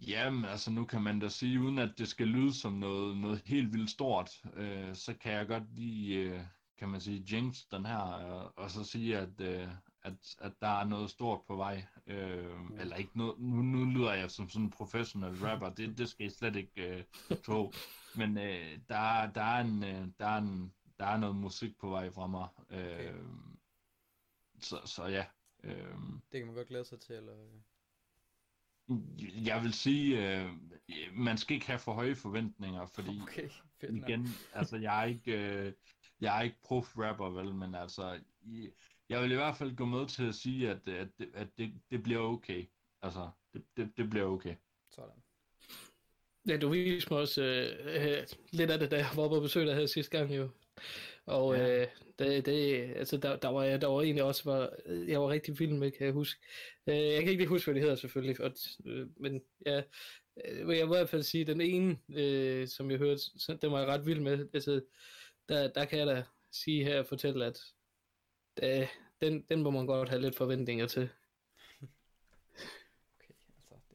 [0.00, 3.42] Jamen, altså nu kan man da sige, uden at det skal lyde som noget, noget
[3.46, 6.40] helt vildt stort, øh, så kan jeg godt lige, øh,
[6.78, 8.12] kan man sige, jinx den her,
[8.44, 9.68] øh, og så sige, at, øh,
[10.08, 11.84] at, at der er noget stort på vej.
[12.06, 12.80] Øh, Mm.
[12.80, 16.26] Eller ikke noget, nu, nu lyder jeg som sådan en professional rapper, det, det skal
[16.26, 17.04] I slet ikke øh,
[17.44, 17.72] tro.
[18.16, 21.78] Men øh, der, er- der, er en, øh, der, er en, der er noget musik
[21.78, 22.48] på vej fra mig.
[22.70, 23.14] Øh, Okay.
[24.60, 25.24] så, så ja.
[25.64, 25.74] Øh,
[26.32, 27.32] Det kan man godt glæde sig til, eller...
[29.44, 30.50] jeg vil sige, øh,
[31.12, 33.48] man skal ikke have for høje forventninger, fordi Okay,
[33.82, 35.32] igen, altså jeg er ikke,
[35.66, 35.72] øh,
[36.20, 38.68] jeg er ikke prof-rapper, vel, men altså, i,
[39.08, 41.72] jeg vil i hvert fald gå med til at sige, at, at, det- at det,
[41.90, 42.64] det bliver okay.
[43.02, 44.54] Altså, det, det, det bliver okay.
[44.90, 45.22] Sådan.
[46.48, 49.66] Ja, du viste mig også øh, øh, lidt af det, da jeg var på besøg
[49.66, 50.48] der her sidste gang jo.
[51.26, 51.80] Og Ja.
[51.82, 51.86] øh,
[52.18, 55.58] det, det, altså, der, der, var jeg, der var egentlig også, var, jeg var rigtig
[55.58, 56.40] vild med, kan jeg huske.
[56.86, 58.52] Øh, jeg kan ikke lige huske, hvad det hedder selvfølgelig, og,
[58.86, 59.82] øh, men ja,
[60.44, 63.20] øh, jeg må i hvert fald sige, den ene, øh, som jeg hørte,
[63.62, 64.48] den var jeg ret vild med.
[64.54, 64.80] Altså,
[65.48, 67.58] der, der kan jeg da sige her og fortælle, at
[68.60, 68.88] det,
[69.20, 71.08] den, den må man godt have lidt forventninger til.
[73.14, 73.34] Okay,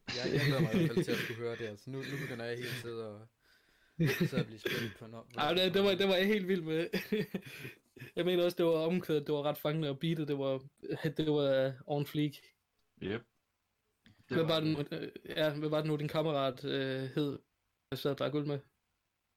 [0.07, 1.65] altså, jeg, jeg glæder mig i hvert fald til at skulle høre det.
[1.67, 5.25] Altså, nu, nu begynder jeg hele tiden at, sidde og blive spændt på noget.
[5.37, 6.87] Ej, det, det, var, det var jeg helt vild med.
[8.15, 10.61] jeg mener også, det var omkvædet, det var ret fangende, og beatet, det var,
[11.17, 12.37] det var on fleek.
[13.03, 13.21] Yep.
[14.29, 17.39] Det hvad, var den, øh, ja, hvad var det nu, din kammerat øh, hed,
[17.95, 18.59] sad og drak øl med?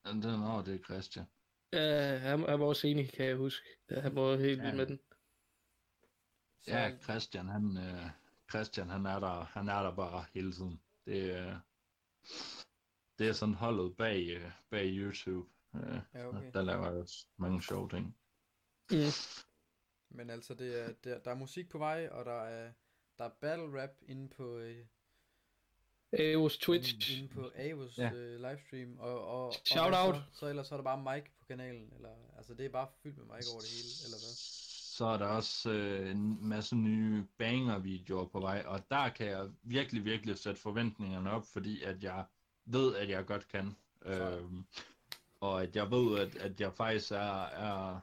[0.06, 1.26] Den, den over, det er Christian.
[1.72, 3.66] Ja, han, han var også enig, kan jeg huske.
[3.90, 4.74] Ja, han var helt vild Ja.
[4.76, 5.00] med den.
[6.66, 8.10] Så, Ja, Christian, han, øh,
[8.50, 10.80] Christian, han er der, han er der bare hele tiden.
[11.04, 11.60] Det, er
[13.18, 15.48] det er sådan holdet bag, øh, bag YouTube.
[15.74, 16.50] Øh, Ja, okay.
[16.52, 18.16] Der laver jeg også mange sjove ting.
[18.90, 18.96] Mm.
[20.10, 22.72] Men altså, det er, det er, der er musik på vej, og der er,
[23.18, 24.86] der er battle rap inde på, øh,
[26.12, 27.18] Eos Twitch.
[27.18, 28.12] inde på Avos Ja.
[28.12, 30.14] øh, livestream, og, og, og Shout hvad out.
[30.14, 32.88] Så, så ellers så er der bare Mike på kanalen, eller, altså det er bare
[33.02, 34.34] fyldt med Mike over det hele, eller hvad?
[34.96, 39.50] Så er der også øh, en masse nye banger-videoer på vej, og der kan jeg
[39.62, 42.24] virkelig, virkelig sætte forventningerne op, fordi at jeg
[42.64, 43.76] ved, at jeg godt kan.
[44.00, 44.42] Klart.
[44.42, 44.66] Øhm,
[45.40, 48.00] og at jeg ved, at, at jeg faktisk er, er,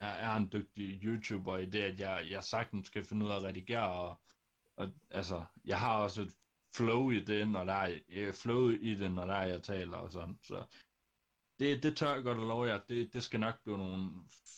[0.00, 3.36] er, er en dygtig YouTuber i det, at jeg, jeg sagtens skal finde ud af
[3.36, 4.20] at redigere, og,
[4.76, 6.34] og altså, jeg har også et
[6.74, 9.96] flow i det, når der er, øh, flow i det, når der er, jeg taler
[9.96, 10.64] og sådan, så
[11.58, 14.10] det, det tør jeg godt at love jer, det, det skal nok blive nogle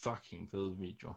[0.02, 1.14] fucking fede videoer.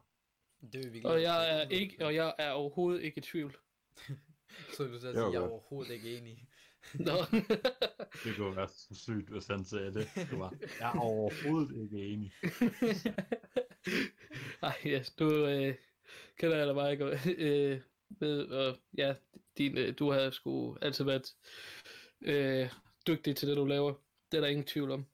[0.62, 3.58] Det vil vi Og jeg er ikke, og jeg er overhovedet ikke i tvivl.
[4.74, 6.48] Så vil du var jeg er overhovedet ikke enig.
[7.08, 7.12] Nå.
[8.24, 10.10] Det kunne være så sygt, hvis han sagde det.
[10.16, 12.34] det var, jeg er overhovedet ikke enig.
[14.62, 15.76] Ej, ja, du øh,
[16.38, 17.20] kender jeg da meget godt.
[17.38, 19.16] Øh, ved, og ja,
[19.58, 21.36] din, øh, du har sgu altid været
[22.22, 22.70] øh,
[23.08, 23.94] dygtig til det, du laver.
[24.32, 25.06] Det er der ingen tvivl om.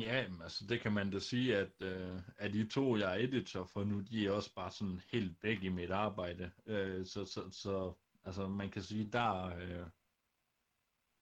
[0.00, 3.64] Ja, altså det kan man da sige, at, øh, at de to, jeg er editor
[3.64, 6.52] for nu, de er også bare sådan helt begge i mit arbejde.
[6.66, 9.86] Øh, så, så, så altså man kan sige, der, øh,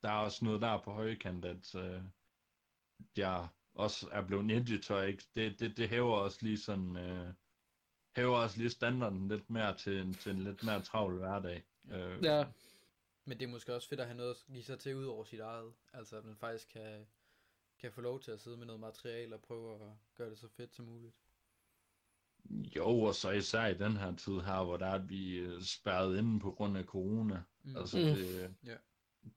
[0.03, 2.03] der er også noget der på højkant, at øh,
[3.17, 5.25] jeg også er blevet editor, ikke?
[5.37, 7.35] Det, det, det hæver også lige sådan, øh,
[8.17, 11.65] hæver også lige standarden lidt mere til, en- til en lidt mere travl hverdag.
[11.91, 12.45] Øh, Ja,
[13.25, 15.25] Men det er måske også fedt at have noget at give sig til ud over
[15.25, 15.73] sit eget.
[15.93, 17.07] Altså at man faktisk kan,
[17.83, 20.49] kan få lov til at sidde med noget materiale og prøve at gøre det så
[20.49, 21.14] fedt som muligt.
[22.77, 25.61] Jo, og så især i den her tid her, hvor der er, at vi er
[25.61, 27.42] spærret inde på grund af corona.
[27.62, 27.71] Mm.
[27.71, 27.77] Mm.
[27.77, 28.05] Altså, Mm.
[28.05, 28.77] det, Ja.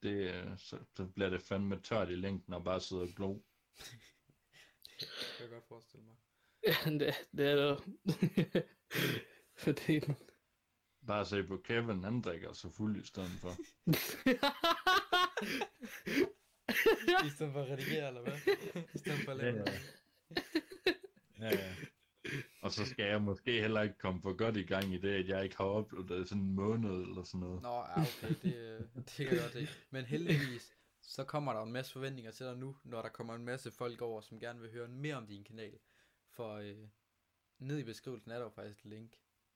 [0.02, 3.38] det, øh, så, så bliver det fandme tørt i længden og bare sidde og glo.
[5.00, 6.16] Det kan jeg godt forestille mig.
[7.00, 7.76] det, det er der.
[9.64, 10.00] Fordi
[11.06, 13.56] Bare se på Kevin, han drikker så fuld i stedet for.
[17.26, 18.32] I stedet for at redigere, eller hvad?
[18.94, 19.82] I stedet for at lave Ja, noget.
[21.40, 21.74] Ja, ja.
[22.62, 25.28] Og så skal jeg måske heller ikke komme for godt i gang i det, at
[25.28, 27.62] jeg ikke har oplevet det i sådan en måned eller sådan noget.
[27.62, 29.68] Nå, ja, okay, det, det kan godt se.
[29.90, 33.44] Men heldigvis, så kommer der en masse forventninger til dig nu, når der kommer en
[33.44, 35.78] masse folk over, som gerne vil høre mere om din kanal.
[36.30, 36.76] For øh,
[37.58, 39.12] ned i beskrivelsen er der jo faktisk et link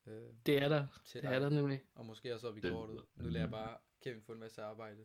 [0.07, 0.87] øh, det er der.
[1.05, 1.83] til Det er der nemlig.
[1.95, 3.03] Og måske også op i Det- kortet.
[3.17, 5.05] Nu lader jeg bare Kevin få en masse arbejde.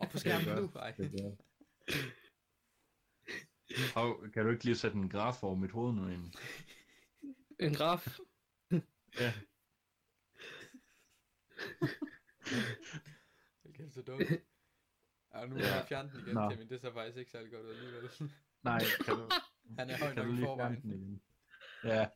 [0.00, 0.94] Og på skærmen nu, ej.
[3.94, 6.32] Hov, kan du ikke lige sætte en graf over mit hoved nu egentlig?
[7.60, 8.18] en graf.
[9.20, 9.32] Ja.
[13.76, 14.20] Det er så dumt.
[15.34, 15.74] Ja, nu har Ja.
[15.74, 16.50] jeg fjernet den igen.
[16.50, 16.68] Kevin.
[16.68, 18.10] Det ser faktisk ikke særlig godt ud alligevel.
[18.62, 19.30] Nej, kan du,
[19.78, 21.22] Han er høj nok i forvejen.
[21.84, 22.08] Ja,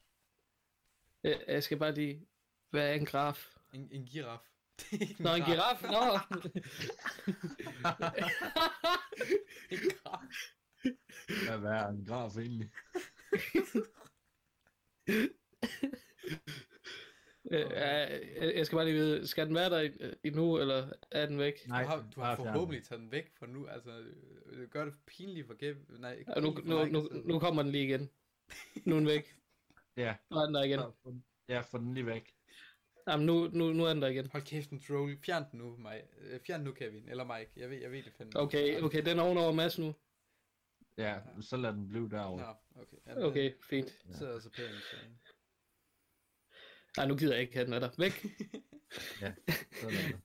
[1.23, 2.27] Jeg, jeg skal bare lige...
[2.71, 3.57] Hvad er en graf?
[3.73, 4.41] En, en giraf.
[4.79, 5.83] Det er ikke Nå, en giraf?
[5.83, 5.89] Nå!
[9.71, 10.23] en giraf.
[11.47, 12.71] hvad hvad er en graf egentlig?
[17.51, 17.61] Øh,
[18.57, 21.65] jeg- skal bare lige vide, skal den være der i- endnu, eller er den væk?
[21.67, 23.67] Du har, du har forhåbentlig taget den væk for nu.
[23.67, 24.05] Altså,
[24.47, 25.83] øh, gør det pinligt for Kevin.
[25.89, 28.11] Nej, Ja, nu, nu, nu, nu kommer den lige igen.
[28.85, 29.37] Nu er den væk.
[29.97, 30.81] Ja, Nu er den der igen.
[31.49, 32.35] ja, få den lige væk.
[33.09, 34.27] Jamen, nu, nu, nu er den der igen.
[34.33, 35.19] Hold kæft, en troll.
[35.25, 36.03] Fjern den nu, mig.
[36.19, 37.09] Øh, Fjern den nu, Kevin.
[37.09, 37.51] Eller Mike.
[37.57, 38.41] Jeg ved, jeg ved det fandme.
[38.41, 39.95] Okay, okay, den er ovenover Mads nu.
[40.97, 42.57] Ja, så lad den blive derovre.
[42.75, 42.97] Nå, okay.
[43.07, 43.99] Jamen, Okay, fint.
[44.07, 44.69] Den sidder så pænt.
[44.91, 44.97] Så.
[46.97, 47.91] Nej, nu gider jeg ikke have den af dig.
[47.99, 48.13] Væk.
[49.81, 50.21] Så lad den.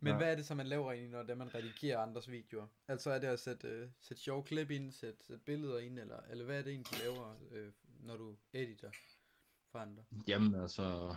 [0.00, 0.16] Men Ja.
[0.16, 2.66] hvad er det så, man laver egentlig, når det er, man redigerer andres videoer?
[2.88, 6.20] Altså er det at sætte, øh, sætte sjove klip ind, sætte, sætte billeder ind, eller,
[6.30, 8.90] eller hvad er det egentlig, du laver, øh, når du editer
[9.74, 10.02] for andre?
[10.28, 11.16] Jamen altså,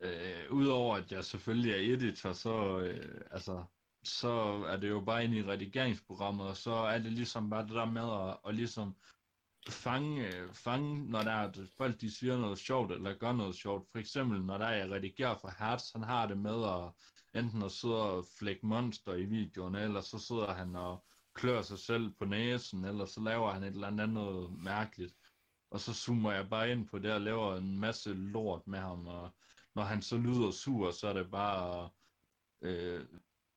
[0.00, 3.64] øh, udover at jeg selvfølgelig er editor, så, øh, altså,
[4.04, 4.32] så
[4.68, 7.84] er det jo bare ind i redigeringsprogrammet, og så er det ligesom bare det der
[7.84, 8.96] med at, at ligesom
[9.68, 13.88] fange, fange, når der er, at folk de siger noget sjovt, eller gør noget sjovt.
[13.92, 16.92] For eksempel, når der er jeg redigerer for Hertz, han har det med at
[17.40, 21.78] enten at sidde og flække monster i videoen, eller så sidder han og klør sig
[21.78, 25.14] selv på næsen, eller så laver han et eller andet noget mærkeligt.
[25.74, 29.06] Og så zoomer jeg bare ind på det og laver en masse lort med ham,
[29.06, 29.30] og
[29.74, 31.90] når han så lyder sur, så er det bare
[32.60, 33.06] øh,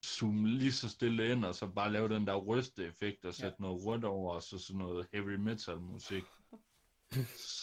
[0.06, 3.62] zoome lige så stille ind, og så bare lave den der ryste-effekt, og sætte ja.
[3.62, 6.24] noget rødt over, og så sådan noget heavy metal musik.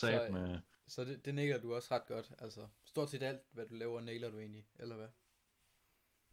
[0.00, 0.58] Sat med...
[0.86, 4.00] Så det, det nægler du også ret godt, altså stort set alt, hvad du laver,
[4.00, 5.08] nægler du egentlig, eller hvad?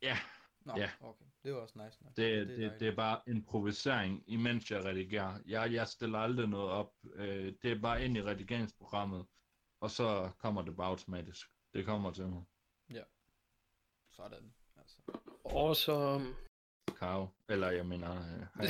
[0.01, 0.17] Ja.
[0.65, 0.91] Nå, ja.
[0.99, 1.25] okay.
[1.43, 2.15] Det var også nice nok.
[2.15, 5.39] Det, det, det, det er bare improvisering, imens jeg redigerer.
[5.45, 6.93] Jeg, jeg stiller aldrig noget op.
[7.13, 9.25] Øh, det er bare ind i redigeringsprogrammet,
[9.79, 11.47] og så kommer det bare automatisk.
[11.73, 12.43] Det kommer til mig.
[12.93, 13.03] Ja.
[14.11, 14.97] Sådan, altså.
[15.45, 16.25] Awesome.
[16.99, 17.33] Kav.
[17.49, 18.11] Eller jeg mener...
[18.11, 18.67] Øh, hej.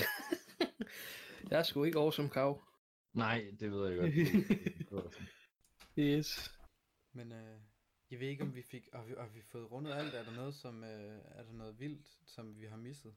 [1.52, 2.62] jeg er sgu ikke awesome, Kav.
[3.14, 3.98] Nej, det ved jeg
[4.90, 5.16] godt.
[6.00, 6.58] yes.
[7.14, 7.60] Men øh,
[8.12, 8.90] jeg ved ikke, om vi fik...
[8.94, 10.14] Har vi, har vi fået rundet alt?
[10.14, 10.84] Er der noget, som...
[10.84, 13.14] Øh, er der noget vildt, som vi har misset?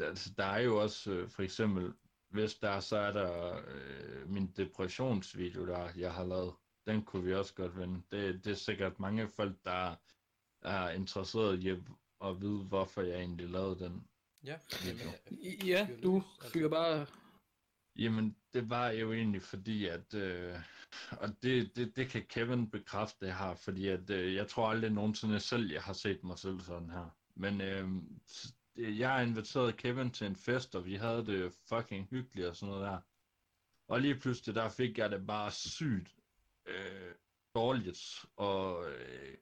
[0.00, 1.92] Altså, der er jo også øh, for eksempel...
[2.28, 6.54] Hvis der så er der øh, min depressionsvideo, der jeg har lavet.
[6.86, 8.02] Den kunne vi også godt vende.
[8.10, 9.96] Det, det er sikkert mange folk, der
[10.62, 11.68] er interesseret i
[12.24, 14.06] at vide, hvorfor jeg egentlig lavede den.
[14.44, 15.10] Ja, video.
[15.64, 17.06] ja du fyrer bare...
[17.98, 20.14] Jamen, det var jo egentlig fordi, at...
[20.14, 20.54] Øh,
[21.10, 24.90] og det, det, det kan Kevin bekræfte, det her, fordi at, øh, jeg tror aldrig
[24.90, 27.16] nogensinde selv, jeg har set mig selv sådan her.
[27.34, 27.88] Men øh,
[28.76, 32.74] øh jeg inviterede Kevin til en fest, og vi havde det fucking hyggeligt og sådan
[32.74, 32.98] noget der.
[33.88, 36.14] Og lige pludselig, der fik jeg det bare sygt
[36.66, 37.14] øh,
[37.54, 39.34] dårligt, og øh,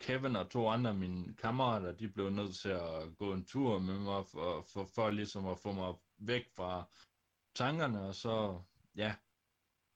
[0.00, 3.78] Kevin og to andre af mine kammerater, de blev nødt til at gå en tur
[3.78, 6.88] med mig, for, for, for ligesom at få mig væk fra
[7.54, 8.62] tankerne, og så,
[8.96, 9.14] ja,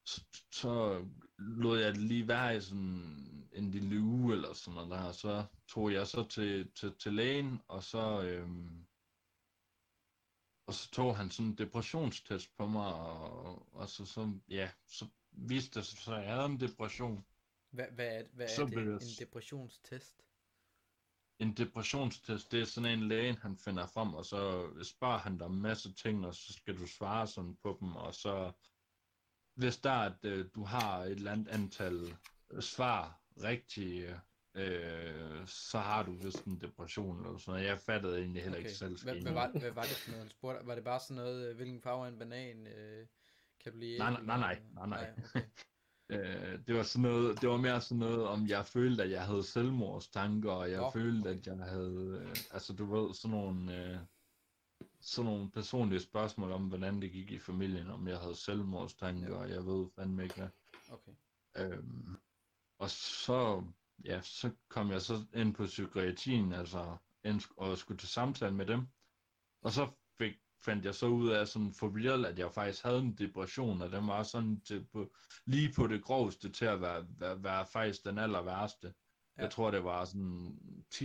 [0.04, 1.04] så, så
[1.38, 5.14] lod jeg det lige være i sådan en lille uge eller sådan noget der, og
[5.14, 8.86] så tog jeg så til, til, til lægen, og så, øhm,
[10.66, 15.06] og så tog han sådan en depressionstest på mig, og, og så, så, ja, så
[15.30, 17.26] viste det sig, at jeg havde en depression.
[17.70, 19.02] Hvad, hvad er, hvad er det?
[19.02, 20.23] En depressionstest?
[21.38, 25.46] En depressionstest, det er sådan en læge, han finder frem, og så spørger han dig
[25.46, 28.52] en masse ting, og så skal du svare sådan på dem, og så
[29.54, 32.16] hvis der er, at øh, du har et eller andet antal
[32.60, 34.20] svar rigtige,
[34.54, 37.66] øh, så har du vist en depression eller sådan noget.
[37.66, 38.68] Jeg fattede egentlig heller okay.
[38.68, 39.02] ikke selv.
[39.02, 40.66] Hvad, hvad, var, hvad var det for noget, han spurgte?
[40.66, 42.66] Var det bare sådan noget, øh, hvilken farve er en banan?
[42.66, 43.06] Øh,
[43.60, 45.10] kan du lide nej, nej, nej, nej, nej, nej.
[45.34, 45.40] okay.
[46.08, 49.26] Øh, det var sådan noget, det var mere sådan noget, om jeg følte, at jeg
[49.26, 53.76] havde selvmordstanker, og jeg oh, følte, at jeg havde, øh, altså du ved, sådan nogle,
[53.76, 53.98] øh,
[55.00, 59.36] sådan nogle personlige spørgsmål om, hvordan det gik i familien, om jeg havde selvmordstanker, ja.
[59.36, 60.48] og jeg ved fandme ikke hvad.
[60.90, 61.12] Okay.
[61.56, 62.16] Øhm,
[62.78, 63.64] og så,
[64.04, 66.96] ja, så kom jeg så ind på psykiatrien, altså,
[67.56, 68.86] og skulle til samtale med dem.
[69.62, 69.90] Og så
[70.64, 73.92] fandt jeg så ud af sådan for real, at jeg faktisk havde en depression, og
[73.92, 75.12] den var sådan til, på,
[75.46, 78.94] lige på det groveste til at være, være, være faktisk den aller værste.
[79.36, 79.42] Ja.
[79.42, 80.58] Jeg tror, det var sådan
[80.94, 81.00] 10%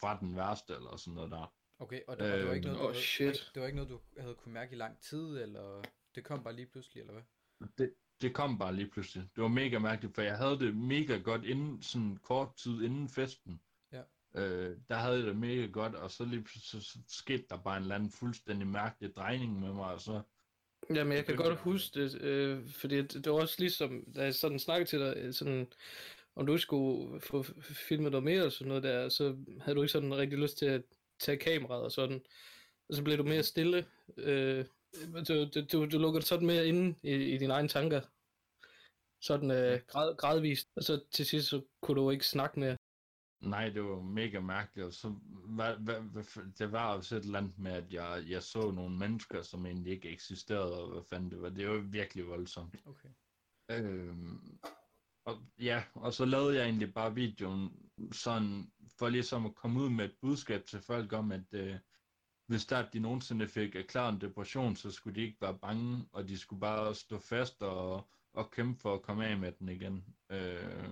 [0.00, 1.54] fra den værste, eller sådan noget der.
[1.78, 3.50] Okay, og det, det var ikke noget, du, oh, shit.
[3.54, 5.82] det var ikke noget, du havde kunne mærke i lang tid, eller
[6.14, 7.22] det kom bare lige pludselig, eller hvad?
[7.78, 9.28] Det, det kom bare lige pludselig.
[9.36, 13.08] Det var mega mærkeligt, for jeg havde det mega godt inden, sådan kort tid inden
[13.08, 13.60] festen.
[14.34, 17.76] Øh, der havde jeg det mega godt, og så lige pludselig så skete der bare
[17.76, 20.22] en eller anden fuldstændig mærkelig drejning med mig, og så...
[20.94, 24.34] Jamen, jeg kan godt huske det, øh, fordi det, det var også ligesom, da jeg
[24.34, 25.72] sådan snakkede til dig, sådan,
[26.36, 29.92] om du skulle få filmet noget mere og sådan noget der, så havde du ikke
[29.92, 30.82] sådan rigtig lyst til at
[31.20, 32.20] tage kameraet og sådan.
[32.88, 33.86] Og så blev du mere stille.
[34.16, 34.64] Øh,
[35.28, 38.00] du, du, du lukker sådan mere inde i, i dine egne tanker.
[39.20, 40.68] Sådan øh, grad, gradvist.
[40.76, 42.76] Og så til sidst, så kunne du ikke snakke mere.
[43.40, 44.86] Nej, det var mega mærkeligt.
[44.86, 46.24] Og så var, var,
[46.58, 49.92] det var også et eller andet med, at jeg, jeg så nogle mennesker, som egentlig
[49.92, 51.48] ikke eksisterede, og hvad fanden det var.
[51.48, 52.76] Det var virkelig voldsomt.
[52.86, 53.08] Okay.
[53.70, 54.58] Øhm,
[55.24, 59.90] og ja, og så lavede jeg egentlig bare videoen sådan, for ligesom at komme ud
[59.90, 61.76] med et budskab til folk om, at øh,
[62.46, 66.28] hvis der de nogensinde fik erklæret en depression, så skulle de ikke være bange, og
[66.28, 70.04] de skulle bare stå fast og, og kæmpe for at komme af med den igen.
[70.30, 70.88] Øh,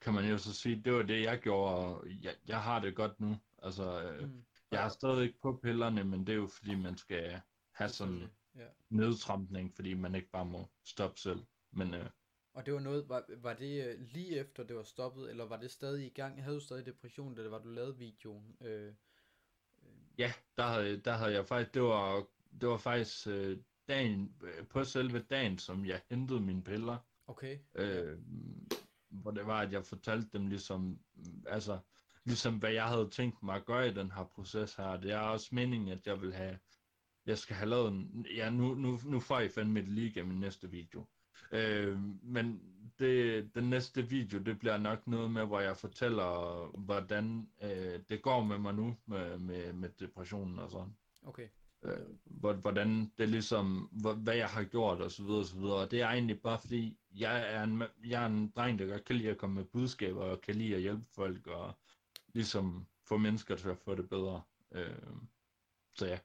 [0.00, 2.96] kan man jo så sige, det var det, jeg gjorde, og jeg, jeg har det
[2.96, 3.36] godt nu.
[3.58, 4.44] Altså, øh, mm.
[4.70, 7.40] jeg er stadig ikke på pillerne, men det er jo fordi, man skal
[7.72, 8.66] have sådan ja.
[8.90, 11.40] nedtrampning, fordi man ikke bare må stoppe selv.
[11.72, 12.10] Men øh,
[12.52, 15.56] og det var noget, var, var det øh, lige efter det var stoppet, eller var
[15.56, 16.42] det stadig i gang?
[16.42, 18.56] Havde du stadig depression, da det var, du lavede videoen?
[18.60, 18.94] Øh,
[20.18, 22.26] Ja, der havde, der havde jeg faktisk, det var,
[22.60, 26.98] det var faktisk øh, dagen, øh, på selve dagen, som jeg hentede mine piller.
[27.26, 27.58] Okay.
[27.74, 28.18] Øh,
[29.22, 30.98] hvor det var, at jeg fortalte dem ligesom,
[31.46, 31.78] altså,
[32.24, 34.96] ligesom hvad jeg havde tænkt mig at gøre i den her proces her.
[34.96, 36.58] Det er også meningen, at jeg vil have,
[37.26, 40.40] jeg skal have lavet en, ja, nu, nu, nu får I fandme et lige min
[40.40, 41.06] næste video.
[41.52, 42.60] Øh, men
[42.98, 48.22] det, den næste video, det bliver nok noget med, hvor jeg fortæller, hvordan øh, det
[48.22, 50.96] går med mig nu, med, med, med depressionen og sådan.
[51.22, 51.48] Okay.
[51.86, 53.90] Øh, hvordan det ligesom,
[54.22, 55.76] hvad jeg har gjort og så videre og så videre.
[55.76, 59.04] Og det er egentlig bare fordi, jeg er en, jeg er en dreng, der godt
[59.04, 61.74] kan lide at komme med budskaber og kan lide at hjælpe folk og
[62.34, 64.42] ligesom få mennesker til at få det bedre.
[64.72, 65.16] Øh,
[65.94, 66.18] så ja,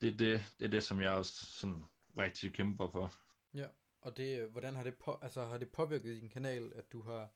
[0.00, 1.84] det, det, det er det, som jeg også sådan
[2.18, 3.14] rigtig kæmper for.
[3.54, 3.66] Ja.
[4.00, 7.32] Og det, hvordan har det, på, altså, har det påvirket din kanal, at du har,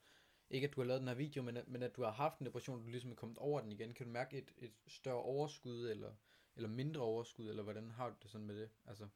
[0.50, 2.38] ikke at du har lavet den her video, men at, men at du har haft
[2.38, 3.94] en depression, du ligesom er kommet over den igen?
[3.94, 6.14] Kan du mærke et, et større overskud, eller,
[6.58, 8.70] eller mindre overskud, eller hvordan har du det sådan med det?
[8.86, 9.08] Altså,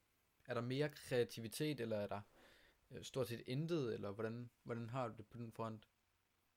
[0.46, 2.20] er der mere kreativitet, eller er der
[2.90, 5.88] øh, stort set intet, eller hvordan, hvordan har du det på den front?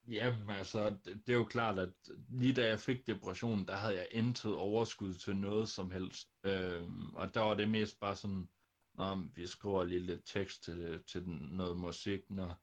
[0.08, 1.92] Jamen altså, det, det er jo klart, at
[2.28, 6.28] lige da jeg fik depressionen, der havde jeg intet overskud til noget som helst.
[6.44, 8.48] Øhm, og der var det mest bare sådan,
[8.96, 12.54] Nå, vi skriver lige lidt tekst til, til noget musik, og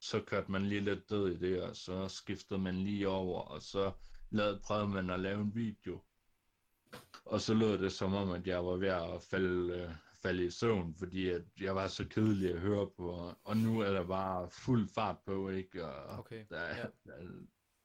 [0.00, 3.62] så kørte man lige lidt død i det, og så skiftede man lige over, og
[3.62, 3.92] så
[4.30, 6.02] lavede, prøvede man at lave en video.
[7.24, 9.90] Og så lød det som om, at jeg var ved at falde, øh,
[10.22, 13.92] falde i søvn, fordi at jeg var så kedelig at høre på, og, nu er
[13.92, 15.84] der bare fuld fart på, ikke?
[15.84, 16.82] Og Okay, der, ja.
[17.06, 17.12] der,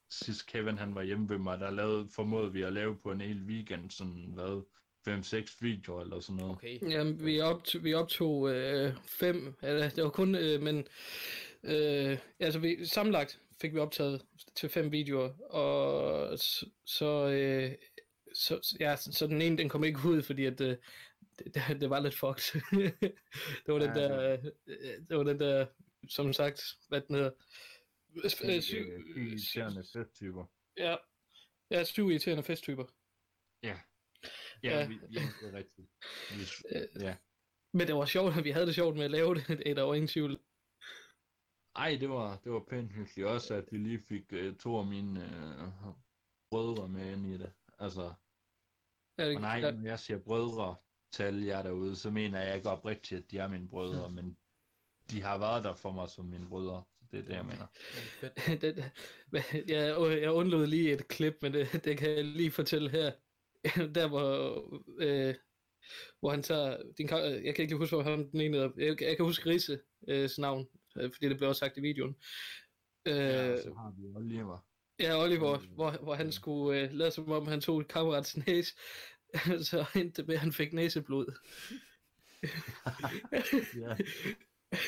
[0.09, 3.21] sidst Kevin han var hjemme ved mig, der lavede, formåede vi at lave på en
[3.21, 4.63] hel weekend, sådan hvad,
[5.07, 6.51] 5-6 videoer eller sådan noget.
[6.51, 6.91] Okay.
[6.91, 10.87] Jamen, vi, optog, vi optog øh, fem, eller det var kun, øh, men
[11.63, 14.21] øh, altså vi, sammenlagt fik vi optaget
[14.55, 17.71] til fem videoer, og så, så, øh,
[18.35, 20.77] så, ja, så den ene, den kom ikke ud, fordi at, øh,
[21.39, 22.61] det, det, det var lidt fucked.
[23.65, 24.33] det var den Ja, der,
[24.67, 25.67] øh, det var den der,
[26.09, 27.31] som sagt, hvad den hedder,
[28.43, 30.45] øh, syv, Øh, irriterende festtyper.
[30.77, 30.95] ja,
[31.71, 32.85] ja, syv irriterende festtyper.
[33.63, 33.79] Ja.
[34.63, 34.79] Ja.
[34.79, 35.87] Ja, vi, ja, det er rigtigt.
[36.29, 36.43] Vi,
[36.79, 37.17] Øh, ja.
[37.73, 39.81] Men det var sjovt, vi havde det sjovt med at lave det, det er der
[39.81, 40.39] jo ingen tvivl.
[41.75, 44.85] Ej, det var, det var pænt hyggeligt også, at vi lige fik uh, to af
[44.87, 45.19] mine
[45.85, 45.93] uh,
[46.49, 47.53] brødre med ind i det.
[47.79, 48.13] Altså,
[49.17, 50.75] Ja, det, og nej, når jeg siger brødre
[51.11, 54.37] til alle jer derude, så mener jeg ikke oprigtigt, at de er mine brødre, men
[55.11, 56.83] de har været der for mig som mine brødre.
[57.11, 57.67] Det er det, jeg mener.
[58.61, 58.91] Det,
[59.69, 63.11] jeg, jeg undlod lige et klip, men det, det kan jeg lige fortælle her.
[63.95, 64.63] Der hvor,
[65.01, 65.35] øh,
[66.19, 67.09] hvor han tager, din,
[67.45, 68.71] jeg kan ikke huske, hvor han den ene hedder.
[68.77, 72.15] jeg, jeg kan huske Risse øh, navn, øh, fordi det blev også sagt i videoen.
[73.05, 74.65] Øh, Ja, så har vi Oliver.
[74.99, 78.75] Ja, Oliver, hvor, hvor han skulle øh, lade som om, han tog et kammerats næse,
[79.69, 81.25] så endte det med, at han fik næseblod.
[83.81, 83.95] Ja,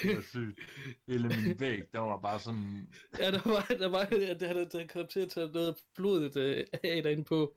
[0.03, 0.59] det var sygt.
[1.07, 2.87] Hele min væg, der var bare sådan,
[3.19, 6.65] Ja, der var, der var, det havde der kom til at tage noget blodet øh,
[6.83, 7.55] af derinde på.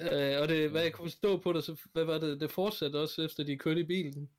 [0.00, 2.96] Øh, og det, hvad jeg kunne forstå på det, så hvad var det, det fortsatte
[2.96, 4.30] også efter de kørte i bilen.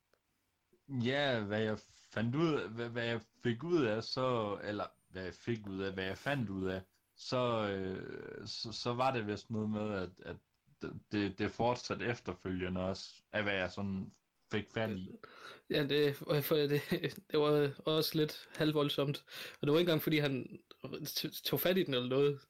[0.88, 1.78] Ja, hvad jeg
[2.12, 5.80] fandt ud af, hvad, hvad jeg fik ud af, så, eller hvad jeg fik ud
[5.82, 6.80] af, hvad jeg fandt ud af,
[7.20, 10.36] så, øh, så, så var det vist noget med, at, at
[11.12, 14.12] det, det fortsatte efterfølgende også, af hvad jeg sådan
[14.52, 15.10] fik fat i.
[15.70, 16.82] Ja, det, for det,
[17.30, 19.24] det var også lidt halvvoldsomt.
[19.60, 20.60] Og det var ikke engang, fordi han
[21.44, 22.40] tog fat i den eller noget.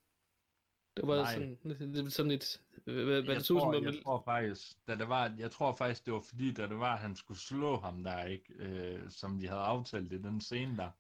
[0.96, 1.32] Det var Nej.
[1.34, 5.34] sådan, sådan et, hvad, hvad Jeg som, tror, om- jeg tror faktisk, da det var,
[5.38, 8.24] jeg tror faktisk, det var fordi, da det var, at han skulle slå ham der,
[8.24, 10.90] ikke, øh, som de havde aftalt i den scene der,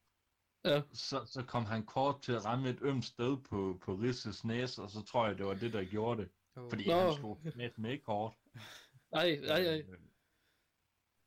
[0.64, 0.82] Ja.
[0.92, 4.82] så, så kom han kort til at ramme et ømt sted på, på Risses næse,
[4.82, 6.30] og så tror jeg, det var det, der gjorde det.
[6.56, 6.70] Oh.
[6.70, 7.00] Fordi Nå.
[7.00, 8.36] han slog næsten ikke hårdt.
[9.14, 9.98] nej, nej, nej, Øh,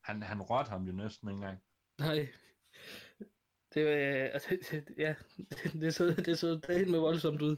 [0.03, 1.63] Han, han rørte ham jo næsten ikke engang.
[1.99, 2.27] nej.
[3.73, 5.15] Det var, øh, altså, det, ja,
[5.49, 7.57] det, det så, det så dagen med voldsomt ud.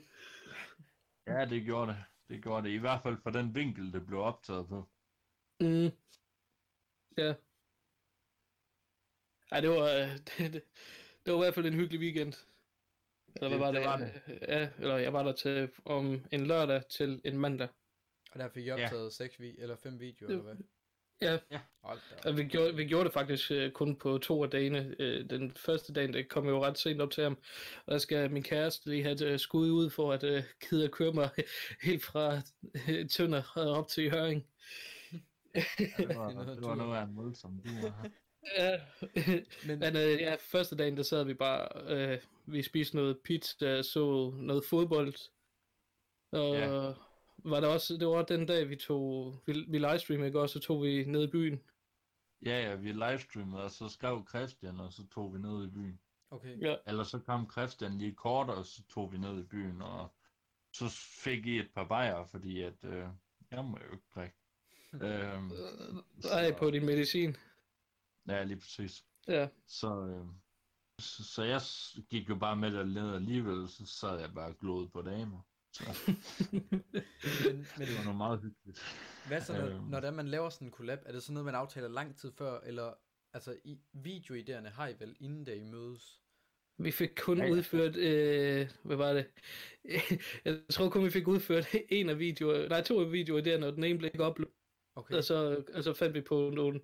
[1.28, 2.04] Ja, det gjorde det.
[2.30, 2.74] Det gjorde det.
[2.74, 4.90] I hvert fald for den vinkel, det blev optaget på.
[5.60, 5.92] Mm.
[7.18, 7.34] Ja.
[9.52, 10.64] Ej, det var, øh, det, det,
[11.26, 12.34] det var i hvert fald en hyggelig weekend.
[13.36, 13.88] Eller hvad var det det?
[13.88, 14.22] var det.
[14.48, 17.68] Ja, eller jeg var der til om en lørdag til en mandag.
[18.32, 20.56] Og der fik jeg optaget seks vi eller fem videoer, eller hvad?
[21.22, 21.38] Ja,
[21.84, 21.98] op.
[22.26, 24.96] og vi gjorde, vi gjorde det faktisk øh, kun på to af dagene.
[25.00, 27.38] Øh, den første dag, det kom jo ret sent op til ham.
[27.86, 30.86] Og der skal min kæreste lige have et øh, skud ud for at øh, kide
[30.86, 31.30] at køre mig
[31.88, 32.42] helt fra
[32.90, 34.48] øh, Tønder og op til Høring.
[35.56, 35.64] Ja,
[35.98, 37.62] det var, Det var noget af en voldsom.
[38.58, 38.80] Ja,
[39.68, 43.82] Men, Men øh, ja, første dagen, der sad vi bare, øh, vi spiste noget pizza,
[43.82, 45.14] så noget fodbold.
[46.32, 46.94] Og Ja.
[47.38, 50.60] var der også, det var den dag, vi tog, vi, vi livestreamede, ikke også, så
[50.60, 51.62] tog vi ned i byen.
[52.46, 56.00] Ja, ja, vi livestreamede, og så skrev Christian, og så tog vi ned i byen.
[56.32, 56.62] Okay.
[56.62, 56.76] Ja.
[56.88, 60.08] Eller så kom Christian lige kort, og så tog vi ned i byen, og
[60.74, 60.86] så
[61.24, 63.06] fik I et par bajer, fordi at, øh,
[63.52, 64.36] jeg må jo ikke drikke.
[65.06, 65.52] øhm,
[66.32, 67.36] Ej, på din medicin.
[68.28, 69.04] Ja, lige præcis.
[69.28, 69.48] Ja.
[69.68, 70.26] Så, øh,
[71.02, 71.62] så, så jeg
[72.10, 75.42] gik jo bare med der ned alligevel, så sad jeg bare og glodede på damer.
[77.46, 78.80] Men, men det var noget meget hyggeligt.
[79.28, 79.84] hvad så, når, Øhm.
[79.84, 82.18] når det er, man laver sådan en collab, er det sådan noget, man aftaler lang
[82.18, 82.94] tid før, eller
[83.34, 86.22] altså i videoidéerne har I vel, inden da I mødes?
[86.78, 87.52] Vi fik kun Ja, ja.
[87.52, 89.26] udført, øh, hvad var det?
[90.46, 93.72] Jeg tror kun, vi fik udført en af videoer, nej, to af videoer der, når
[93.72, 94.54] den ene blev ikke uploadet,
[94.98, 95.16] Okay.
[95.16, 96.82] og så, og så fandt vi på nogle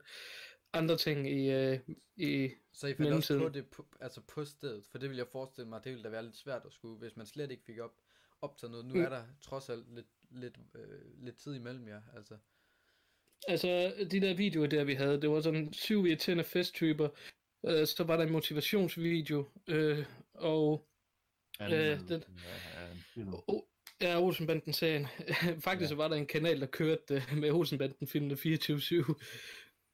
[0.74, 1.80] andre ting i, øh,
[2.16, 5.28] i Så I fandt også på det på, altså på stedet, for det vil jeg
[5.32, 7.80] forestille mig, det ville da være lidt svært at skulle, hvis man slet ikke fik
[7.80, 7.94] op,
[8.42, 8.86] optaget noget.
[8.86, 9.02] Nu Mm.
[9.02, 12.38] er der trods alt lidt, lidt, øh, lidt tid imellem jer, altså.
[13.48, 17.10] Altså, de der videoer der, vi havde, det var sådan syv irriterende festtyper.
[17.66, 20.88] Øh, så var der en motivationsvideo, øh, og
[21.60, 23.34] Anmeldelsen den- af- af en film.
[23.34, 25.08] o- ja, Olsenbanden-serien.
[25.68, 25.96] Faktisk Ja.
[25.96, 26.02] ja.
[26.02, 29.16] var der en kanal, der kørte øh, med Olsenbanden-filmene 24-7.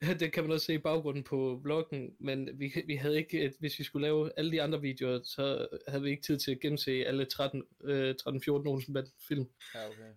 [0.19, 3.55] Det kan man også se i baggrunden på vloggen, men vi, vi havde ikke, et,
[3.59, 6.59] hvis vi skulle lave alle de andre videoer, så havde vi ikke tid til at
[6.59, 9.49] gense alle 13, øh, 13-14 Olsenbanden-film.
[9.75, 10.13] Ja, okay.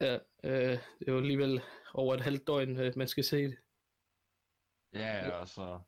[0.00, 1.60] Ja, øh, det var alligevel
[1.94, 3.58] over et halvt døgn, øh, man skal se det.
[4.92, 5.80] Ja, ja, og så,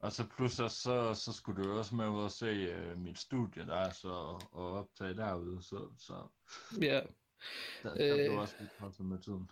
[0.00, 0.68] og så plus så,
[1.14, 4.08] så skulle du jo også med ud og se øh, mit studie der, så,
[4.52, 6.28] og optage derude, så, så
[6.80, 7.00] Ja,
[7.82, 8.38] der, der blev Øh.
[8.38, 9.50] også lidt med tiden.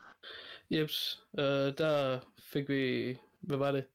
[0.70, 1.44] Jeps, øh,
[1.78, 3.86] der fik vi, hvad var det?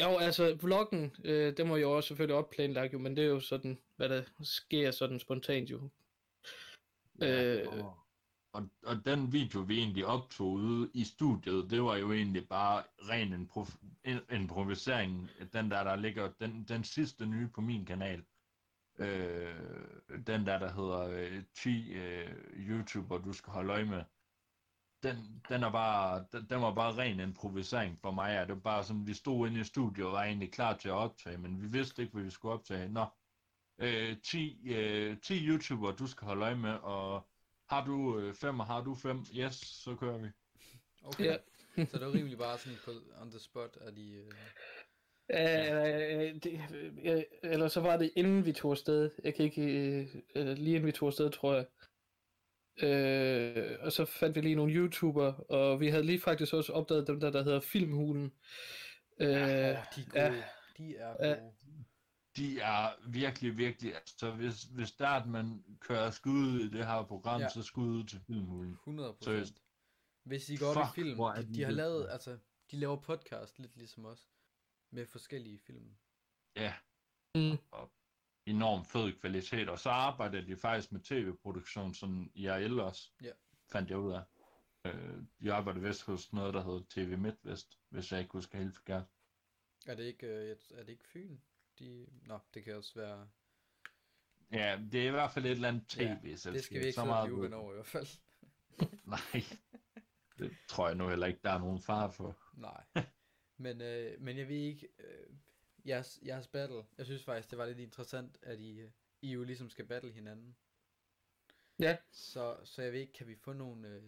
[0.00, 3.40] Jo, altså vloggen, øh, den var jo også selvfølgelig opplanlagt jo, men det er jo
[3.40, 5.88] sådan, hvad der sker sådan spontant jo.
[7.20, 7.68] Ja, øh.
[7.68, 7.98] og,
[8.52, 12.82] og, og den video, vi egentlig optog ude i studiet, det var jo egentlig bare
[12.98, 15.30] ren improv- en- improvisering.
[15.52, 18.24] Den der, der ligger, den, den sidste nye på min kanal.
[18.98, 19.54] Øh,
[20.26, 24.02] den der, der hedder øh, 10 øh, YouTuber, du skal holde øje med.
[25.02, 28.32] Den, den, er bare, den, den var bare ren improvisering for mig.
[28.34, 28.40] Ja.
[28.40, 30.94] Det var bare sådan, vi stod inde i studiet og var egentlig klar til at
[30.94, 32.88] optage, men vi vidste ikke, hvad vi skulle optage.
[32.88, 33.06] Nå,
[33.78, 37.28] øh, 10, øh, 10 YouTuber, du skal holde øje med, og
[37.70, 40.28] har du øh, fem, og har du fem, yes, så kører vi.
[41.04, 41.24] Okay.
[41.24, 41.36] Ja.
[41.90, 42.90] så det var rimelig bare sådan på
[43.20, 44.14] on the spot, at I...
[44.14, 44.32] Øh...
[45.30, 46.60] Øh, det,
[47.04, 49.10] øh, eller så var det inden vi tog afsted.
[49.24, 51.66] Jeg kan ikke, øh, øh, lige inden vi tog afsted, tror jeg.
[52.82, 57.06] Øh, og så fandt vi lige nogle YouTuber, og vi havde lige faktisk også opdaget
[57.06, 58.32] dem der, der hedder Filmhulen.
[59.20, 60.36] Øh, Åh, de er gode.
[60.36, 60.44] ja.
[60.78, 61.34] De er Ja.
[61.40, 61.52] gode.
[62.36, 66.86] De er virkelig, virkelig, altså hvis, hvis der er, at man kører skud i det
[66.86, 67.44] her program, Ja.
[67.46, 67.50] ja.
[67.50, 68.72] så skud til filmhulen.
[68.72, 69.62] 100 Seriøst.
[70.24, 72.38] Hvis I går op i film, de, de har lavet, altså,
[72.70, 74.28] de laver podcast lidt ligesom os.
[74.90, 75.90] Med forskellige film.
[76.56, 76.74] Ja,
[77.34, 77.58] mm,
[78.50, 83.30] enormt fed kvalitet, og så arbejder de faktisk med tv-produktion, sådan IRL også, Ja.
[83.72, 84.22] fandt jeg ud af.
[84.84, 88.74] Øh, de arbejder vist hos noget, der hedder TV MidtVest, hvis jeg ikke husker helt
[88.74, 89.04] forkert.
[89.86, 91.38] Er det ikke, øh, er det ikke Fyn?
[91.78, 92.06] De...
[92.26, 93.28] Nå, det kan også være...
[94.52, 97.04] Ja, det er i hvert fald et eller andet tv det skal vi ikke så
[97.04, 98.06] meget ved over i hvert fald.
[99.04, 99.44] Nej,
[100.38, 102.38] det tror jeg nu heller ikke, der er nogen far for.
[102.54, 102.84] Nej.
[103.56, 105.26] Men, øh, men jeg ved ikke, øh,
[105.88, 108.82] jeres, jeres battle, jeg synes faktisk, det var lidt interessant, at I,
[109.22, 110.56] I jo ligesom skal battle hinanden.
[111.80, 111.96] Ja.
[112.12, 114.02] Så, så jeg ved ikke, kan vi få nogle, øh,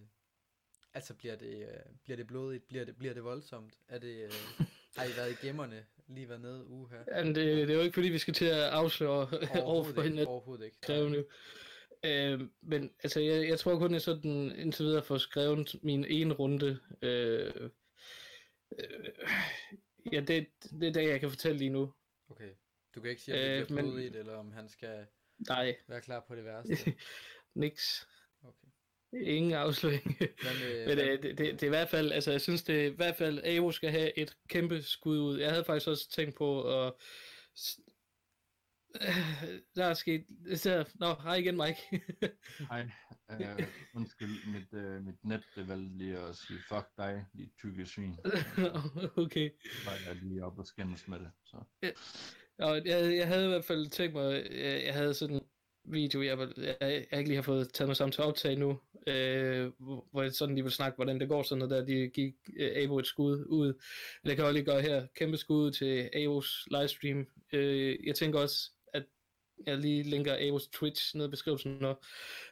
[0.95, 3.79] altså bliver det, øh, bliver det blodigt, bliver det, bliver det voldsomt?
[3.89, 4.33] Er det, øh,
[4.97, 7.25] har I været i gemmerne, lige været nede uge her?
[7.25, 9.89] men det, det er jo ikke fordi, vi skal til at afsløre over for Overhovedet
[9.89, 10.27] ikke, hinanden.
[10.27, 10.77] overhovedet ikke.
[10.83, 11.25] skrevet nu.
[12.05, 16.35] Øh, men altså, jeg, jeg tror kun, jeg sådan indtil videre får skrevet min ene
[16.35, 16.79] runde.
[17.03, 17.71] Øh,
[18.79, 19.09] øh,
[20.13, 20.47] ja, det,
[20.81, 21.93] det er det, jeg kan fortælle lige nu.
[22.31, 22.51] Okay,
[22.95, 25.07] du kan ikke sige, at det Øh, bliver men- eller om han skal
[25.49, 26.77] Nej, være klar på det værste.
[27.55, 28.09] niks.
[28.45, 28.67] Okay.
[29.13, 30.17] Ingen afsløring.
[30.19, 32.81] Hvad med, Men øh, det, det, det er i hvert fald, altså jeg synes det
[32.81, 35.39] er i hvert fald, Avo skal have et kæmpe skud ud.
[35.39, 36.93] Jeg havde faktisk også tænkt på at...
[38.95, 40.25] Øh, Der er sket...
[40.55, 42.03] Så, nå, hej igen, Mike.
[42.71, 42.91] Hej,
[43.31, 47.87] øh, undskyld, mit, øh, mit net det valgte lige at sige, fuck dig, dit tykke
[47.87, 48.17] svin.
[49.25, 49.51] okay.
[49.85, 51.31] Så jeg lige op og skændes med det.
[51.47, 51.57] Så.
[52.59, 55.43] Og jeg, jeg havde i hvert fald tænkt mig, jeg, jeg havde sådan en
[55.85, 58.57] video, jeg, vil- jeg, jeg ikke lige har fået taget mig sammen til at optage
[58.57, 62.09] nu, øh, hvor, jeg sådan lige vil snakke, hvordan det går sådan noget der, de
[62.09, 63.67] gik øh, Avo et skud ud.
[63.67, 67.27] Men det kan jeg også lige gøre her, kæmpe skud til Avos livestream.
[67.53, 68.71] Øh, jeg tænker også,
[69.67, 72.05] jeg lige linker Avos Twitch ned i beskrivelsen, når,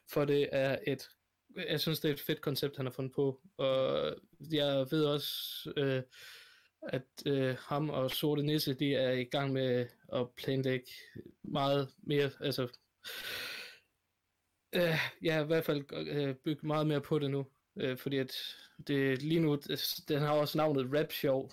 [0.09, 1.09] for det er et,
[1.57, 4.15] jeg synes det er et fedt koncept, han har fundet på, og
[4.53, 6.03] jeg ved også, øh,
[6.83, 10.87] at øh, ham og Sorte Nisse, de er i gang med at planlægge
[11.43, 12.69] meget mere, altså,
[14.75, 17.47] øh, ja, i hvert fald øh, bygge meget mere på det nu,
[17.77, 18.33] øh, fordi at
[18.87, 19.59] det lige nu,
[20.09, 21.49] den har også navnet Rap Show.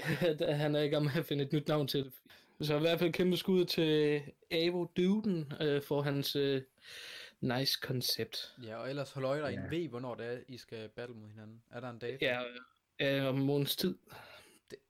[0.60, 2.12] Han er i gang med at finde et nyt navn til det.
[2.60, 6.62] Så i hvert fald kæmpe skud til Avo Duden øh, for hans øh,
[7.40, 8.54] nice koncept.
[8.62, 9.60] Ja, og ellers hold øje der, Ja.
[9.70, 11.62] ved, hvornår det er, I skal battle mod hinanden.
[11.70, 12.18] Er der en dato?
[12.20, 12.40] Ja,
[13.00, 13.94] øh, om en måneds tid.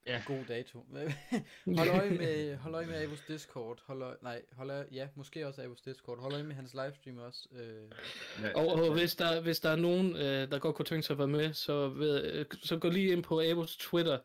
[0.07, 0.23] Ja.
[0.27, 0.87] God dato.
[1.79, 3.83] hold øje med, hold øje med Avos Discord.
[3.87, 6.19] Hold øje, nej, hold øje, ja, måske også Avos Discord.
[6.21, 7.49] Hold øje med hans livestream også.
[7.53, 7.91] Øh,
[8.43, 11.15] Ja, Og, og hvis, der, hvis der er nogen, øh, der godt kunne tænke sig
[11.15, 14.19] at være med, så, ved, øh, så gå lige ind på Avos Twitter.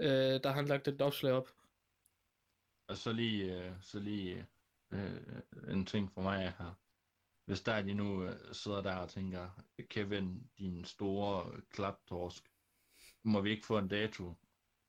[0.00, 1.48] Øh, der har han lagt et opslag op.
[2.90, 4.46] Og så lige, øh, så lige
[4.90, 6.74] øh, en ting for mig her.
[7.44, 9.50] Hvis der er nu øh, sidder der og tænker,
[9.90, 12.48] Kevin, din store klaptorsk,
[13.24, 14.34] må vi ikke få en dato?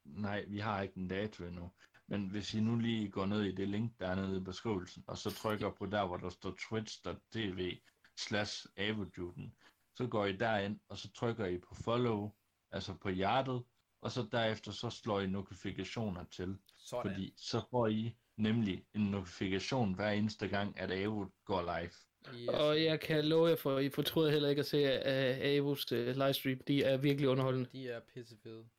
[0.06, 1.72] Nej, vi har ikke en dato endnu.
[2.08, 5.04] Men hvis I nu lige går ned i det link, der er nede i beskrivelsen,
[5.08, 7.80] og så trykker på der, hvor der står twitch.tv
[8.18, 9.56] slash avoduden,
[9.95, 12.32] så går I derind, og så trykker I på follow,
[12.72, 13.64] altså på hjertet,
[14.02, 16.58] og så derefter så slår I notifikationer til.
[16.78, 17.12] sådan.
[17.12, 21.91] Fordi så får I nemlig en notifikation hver eneste gang, at AVO går live.
[22.39, 22.49] Yes.
[22.49, 25.97] Og jeg kan love jer for, I fortryder heller ikke at se uh, Avos uh,
[25.97, 26.60] livestream.
[26.60, 27.70] De er virkelig underholdende.
[27.72, 28.70] De er pissefede.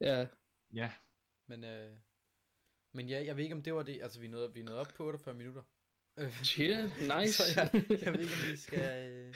[0.00, 0.26] Ja,
[0.74, 0.92] Ja,
[1.46, 1.96] Men, øh,
[2.92, 4.02] men ja, jeg ved ikke om det var det.
[4.02, 5.62] Altså, vi nåede, vi nåede op på 48 minutter.
[6.18, 6.68] Øh, Shit,
[7.00, 7.32] nice.
[7.32, 9.34] Så jeg, jeg ved ikke, om vi skal, øh,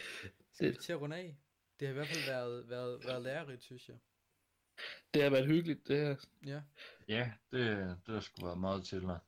[0.52, 1.36] skal vi til at runde af.
[1.80, 3.96] Det har i hvert fald været, været, været lærerigt, synes jeg.
[5.14, 6.16] Det har været hyggeligt, det her.
[6.46, 6.60] Ja.
[7.08, 9.18] ja, det, det har sgu været meget til mig.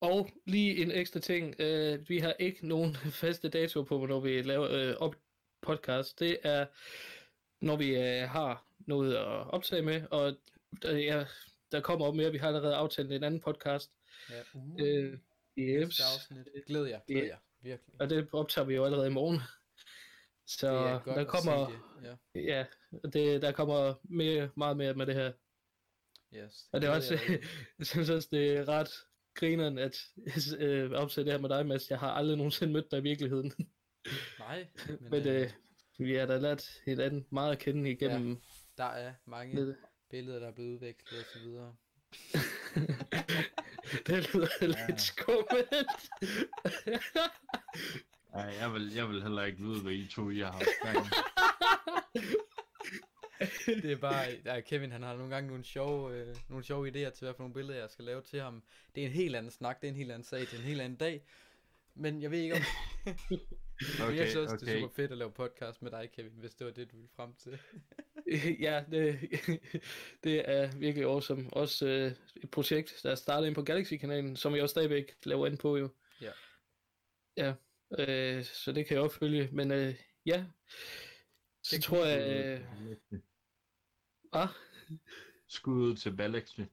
[0.00, 1.54] Og lige en ekstra ting.
[1.58, 5.16] Øh, vi har ikke nogen faste datoer på, når vi laver øh, op
[5.62, 6.18] podcast.
[6.20, 6.66] Det er,
[7.60, 10.36] når vi øh, har noget at optage med, og
[10.82, 11.24] der, ja,
[11.72, 12.32] der kommer op mere.
[12.32, 13.90] Vi har allerede aftalt en anden podcast.
[14.30, 14.40] ja.
[14.54, 15.12] Uh, Øh,
[15.58, 15.86] yes.
[15.88, 16.48] næste afsnit.
[16.66, 17.38] Glæd jer, glæd jer.
[17.60, 18.00] Virkelig.
[18.00, 19.40] Og det optager vi jo allerede i morgen.
[20.48, 20.68] Så
[21.04, 21.68] det er der kommer,
[22.02, 22.18] det.
[22.34, 22.64] ja,
[23.12, 25.32] det, der kommer mere, meget mere med det her.
[26.32, 26.44] Ja.
[26.44, 26.68] Yes.
[26.72, 27.42] Og det er også, derude.
[27.78, 28.90] jeg synes også, det er ret
[29.34, 29.96] grineren at
[30.58, 31.90] øh, opsætte det her med dig, Mads.
[31.90, 33.52] Jeg har aldrig nogensinde mødt dig i virkeligheden.
[34.38, 35.50] Nej, men, Men øh, øh,
[35.98, 38.40] vi har da lært hinanden meget at kende igennem
[38.78, 39.76] der er mange lidt.
[40.10, 41.76] billeder, der er blevet udvekslet og så videre.
[44.06, 44.66] det lyder Ja.
[44.86, 45.76] lidt skummelt.
[48.34, 51.06] Ej, jeg vil, jeg vil heller ikke vide, hvad I to I har haft gang.
[53.82, 57.10] det er bare, ja, Kevin han har nogle gange nogle sjove, øh, nogle sjove idéer
[57.10, 58.62] til, hvad for nogle billeder jeg skal lave til ham.
[58.94, 60.64] Det er en helt anden snak, det er en helt anden sag, det er en
[60.64, 61.22] helt anden dag.
[61.94, 62.60] Men jeg ved ikke om...
[64.04, 64.80] okay, jeg synes også, det er okay.
[64.80, 67.34] super fedt at lave podcast med dig, Kevin, hvis det var det, du ville frem
[67.34, 67.58] til.
[68.66, 69.18] ja, det,
[70.24, 71.48] det er virkelig awesome.
[71.52, 75.46] Også øh, et projekt, der er startet ind på Galaxy-kanalen, som jeg også stadigvæk laver
[75.46, 75.88] ind på jo.
[76.20, 76.30] Ja.
[77.36, 77.54] Ja,
[77.98, 79.48] øh, så det kan jeg også følge.
[79.52, 79.94] Men øh,
[80.26, 80.44] ja,
[81.62, 82.60] så Det tror jeg...
[83.12, 83.20] Øh,
[84.32, 84.48] ah,
[85.48, 86.60] Skud ud til Balaxy.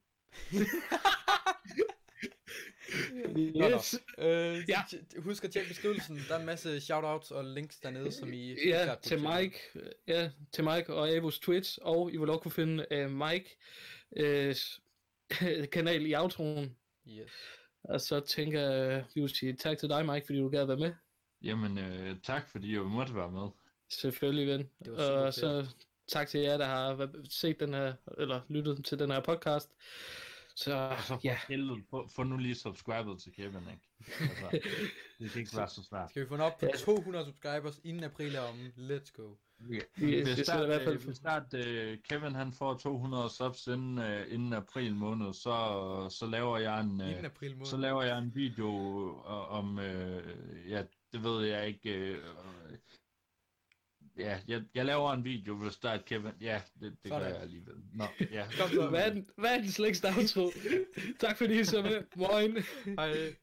[3.36, 3.76] Nå, nå.
[3.76, 4.00] yes.
[4.18, 4.82] Øh, Ja.
[5.18, 8.68] Husk at tjekke beskrivelsen, der er en masse shoutouts og links dernede, som I...
[8.68, 12.52] Ja, til Mike, øh, ja, til Mike og Avos Twitch, og I vil også kunne
[12.52, 13.58] finde uh, Mike
[14.20, 14.56] uh,
[15.74, 16.78] kanal i outroen.
[17.08, 17.32] Yes.
[17.84, 20.78] Og så tænker jeg, vi vil sige tak til dig, Mike, fordi du gad være
[20.78, 20.94] med.
[21.46, 23.48] Jamen, øh, tak fordi jeg måtte være med.
[23.90, 24.70] Selvfølgelig, ven.
[24.86, 25.36] Det var super Og fedt.
[25.36, 25.76] så
[26.08, 29.70] tak til jer, der har set den her, eller lyttet til den her podcast.
[30.56, 33.88] Så ja, helvede, få, få nu lige subscribet til Kevin, ikke?
[34.20, 34.50] Altså,
[35.20, 36.10] det kan ikke være så svært.
[36.10, 36.78] Skal vi få den op på Ja.
[36.78, 38.56] 200 subscribers inden april er om?
[38.78, 39.36] Let's go.
[39.60, 44.34] Vi- Hvis, hvert fald- øh, hvis at, øh, Kevin han får 200 subs inden, øh,
[44.34, 47.08] inden april måned, så, så laver jeg en, øh,
[47.42, 47.66] måned.
[47.66, 48.70] så laver jeg en video
[49.10, 50.24] øh, om, øh,
[50.70, 50.84] ja,
[51.16, 52.18] det ved jeg ikke, øh,
[54.18, 57.20] ja, jeg, jeg laver en video, hvis der er et Kevin, ja, det, det gør
[57.20, 57.76] jeg alligevel.
[57.94, 58.48] Nå, ja.
[58.60, 58.90] Kom så.
[58.90, 60.52] hvad er den, hvad er den slægste outro?
[61.20, 62.04] tak fordi I så med.
[62.16, 62.58] Moin.
[62.98, 63.36] Hej.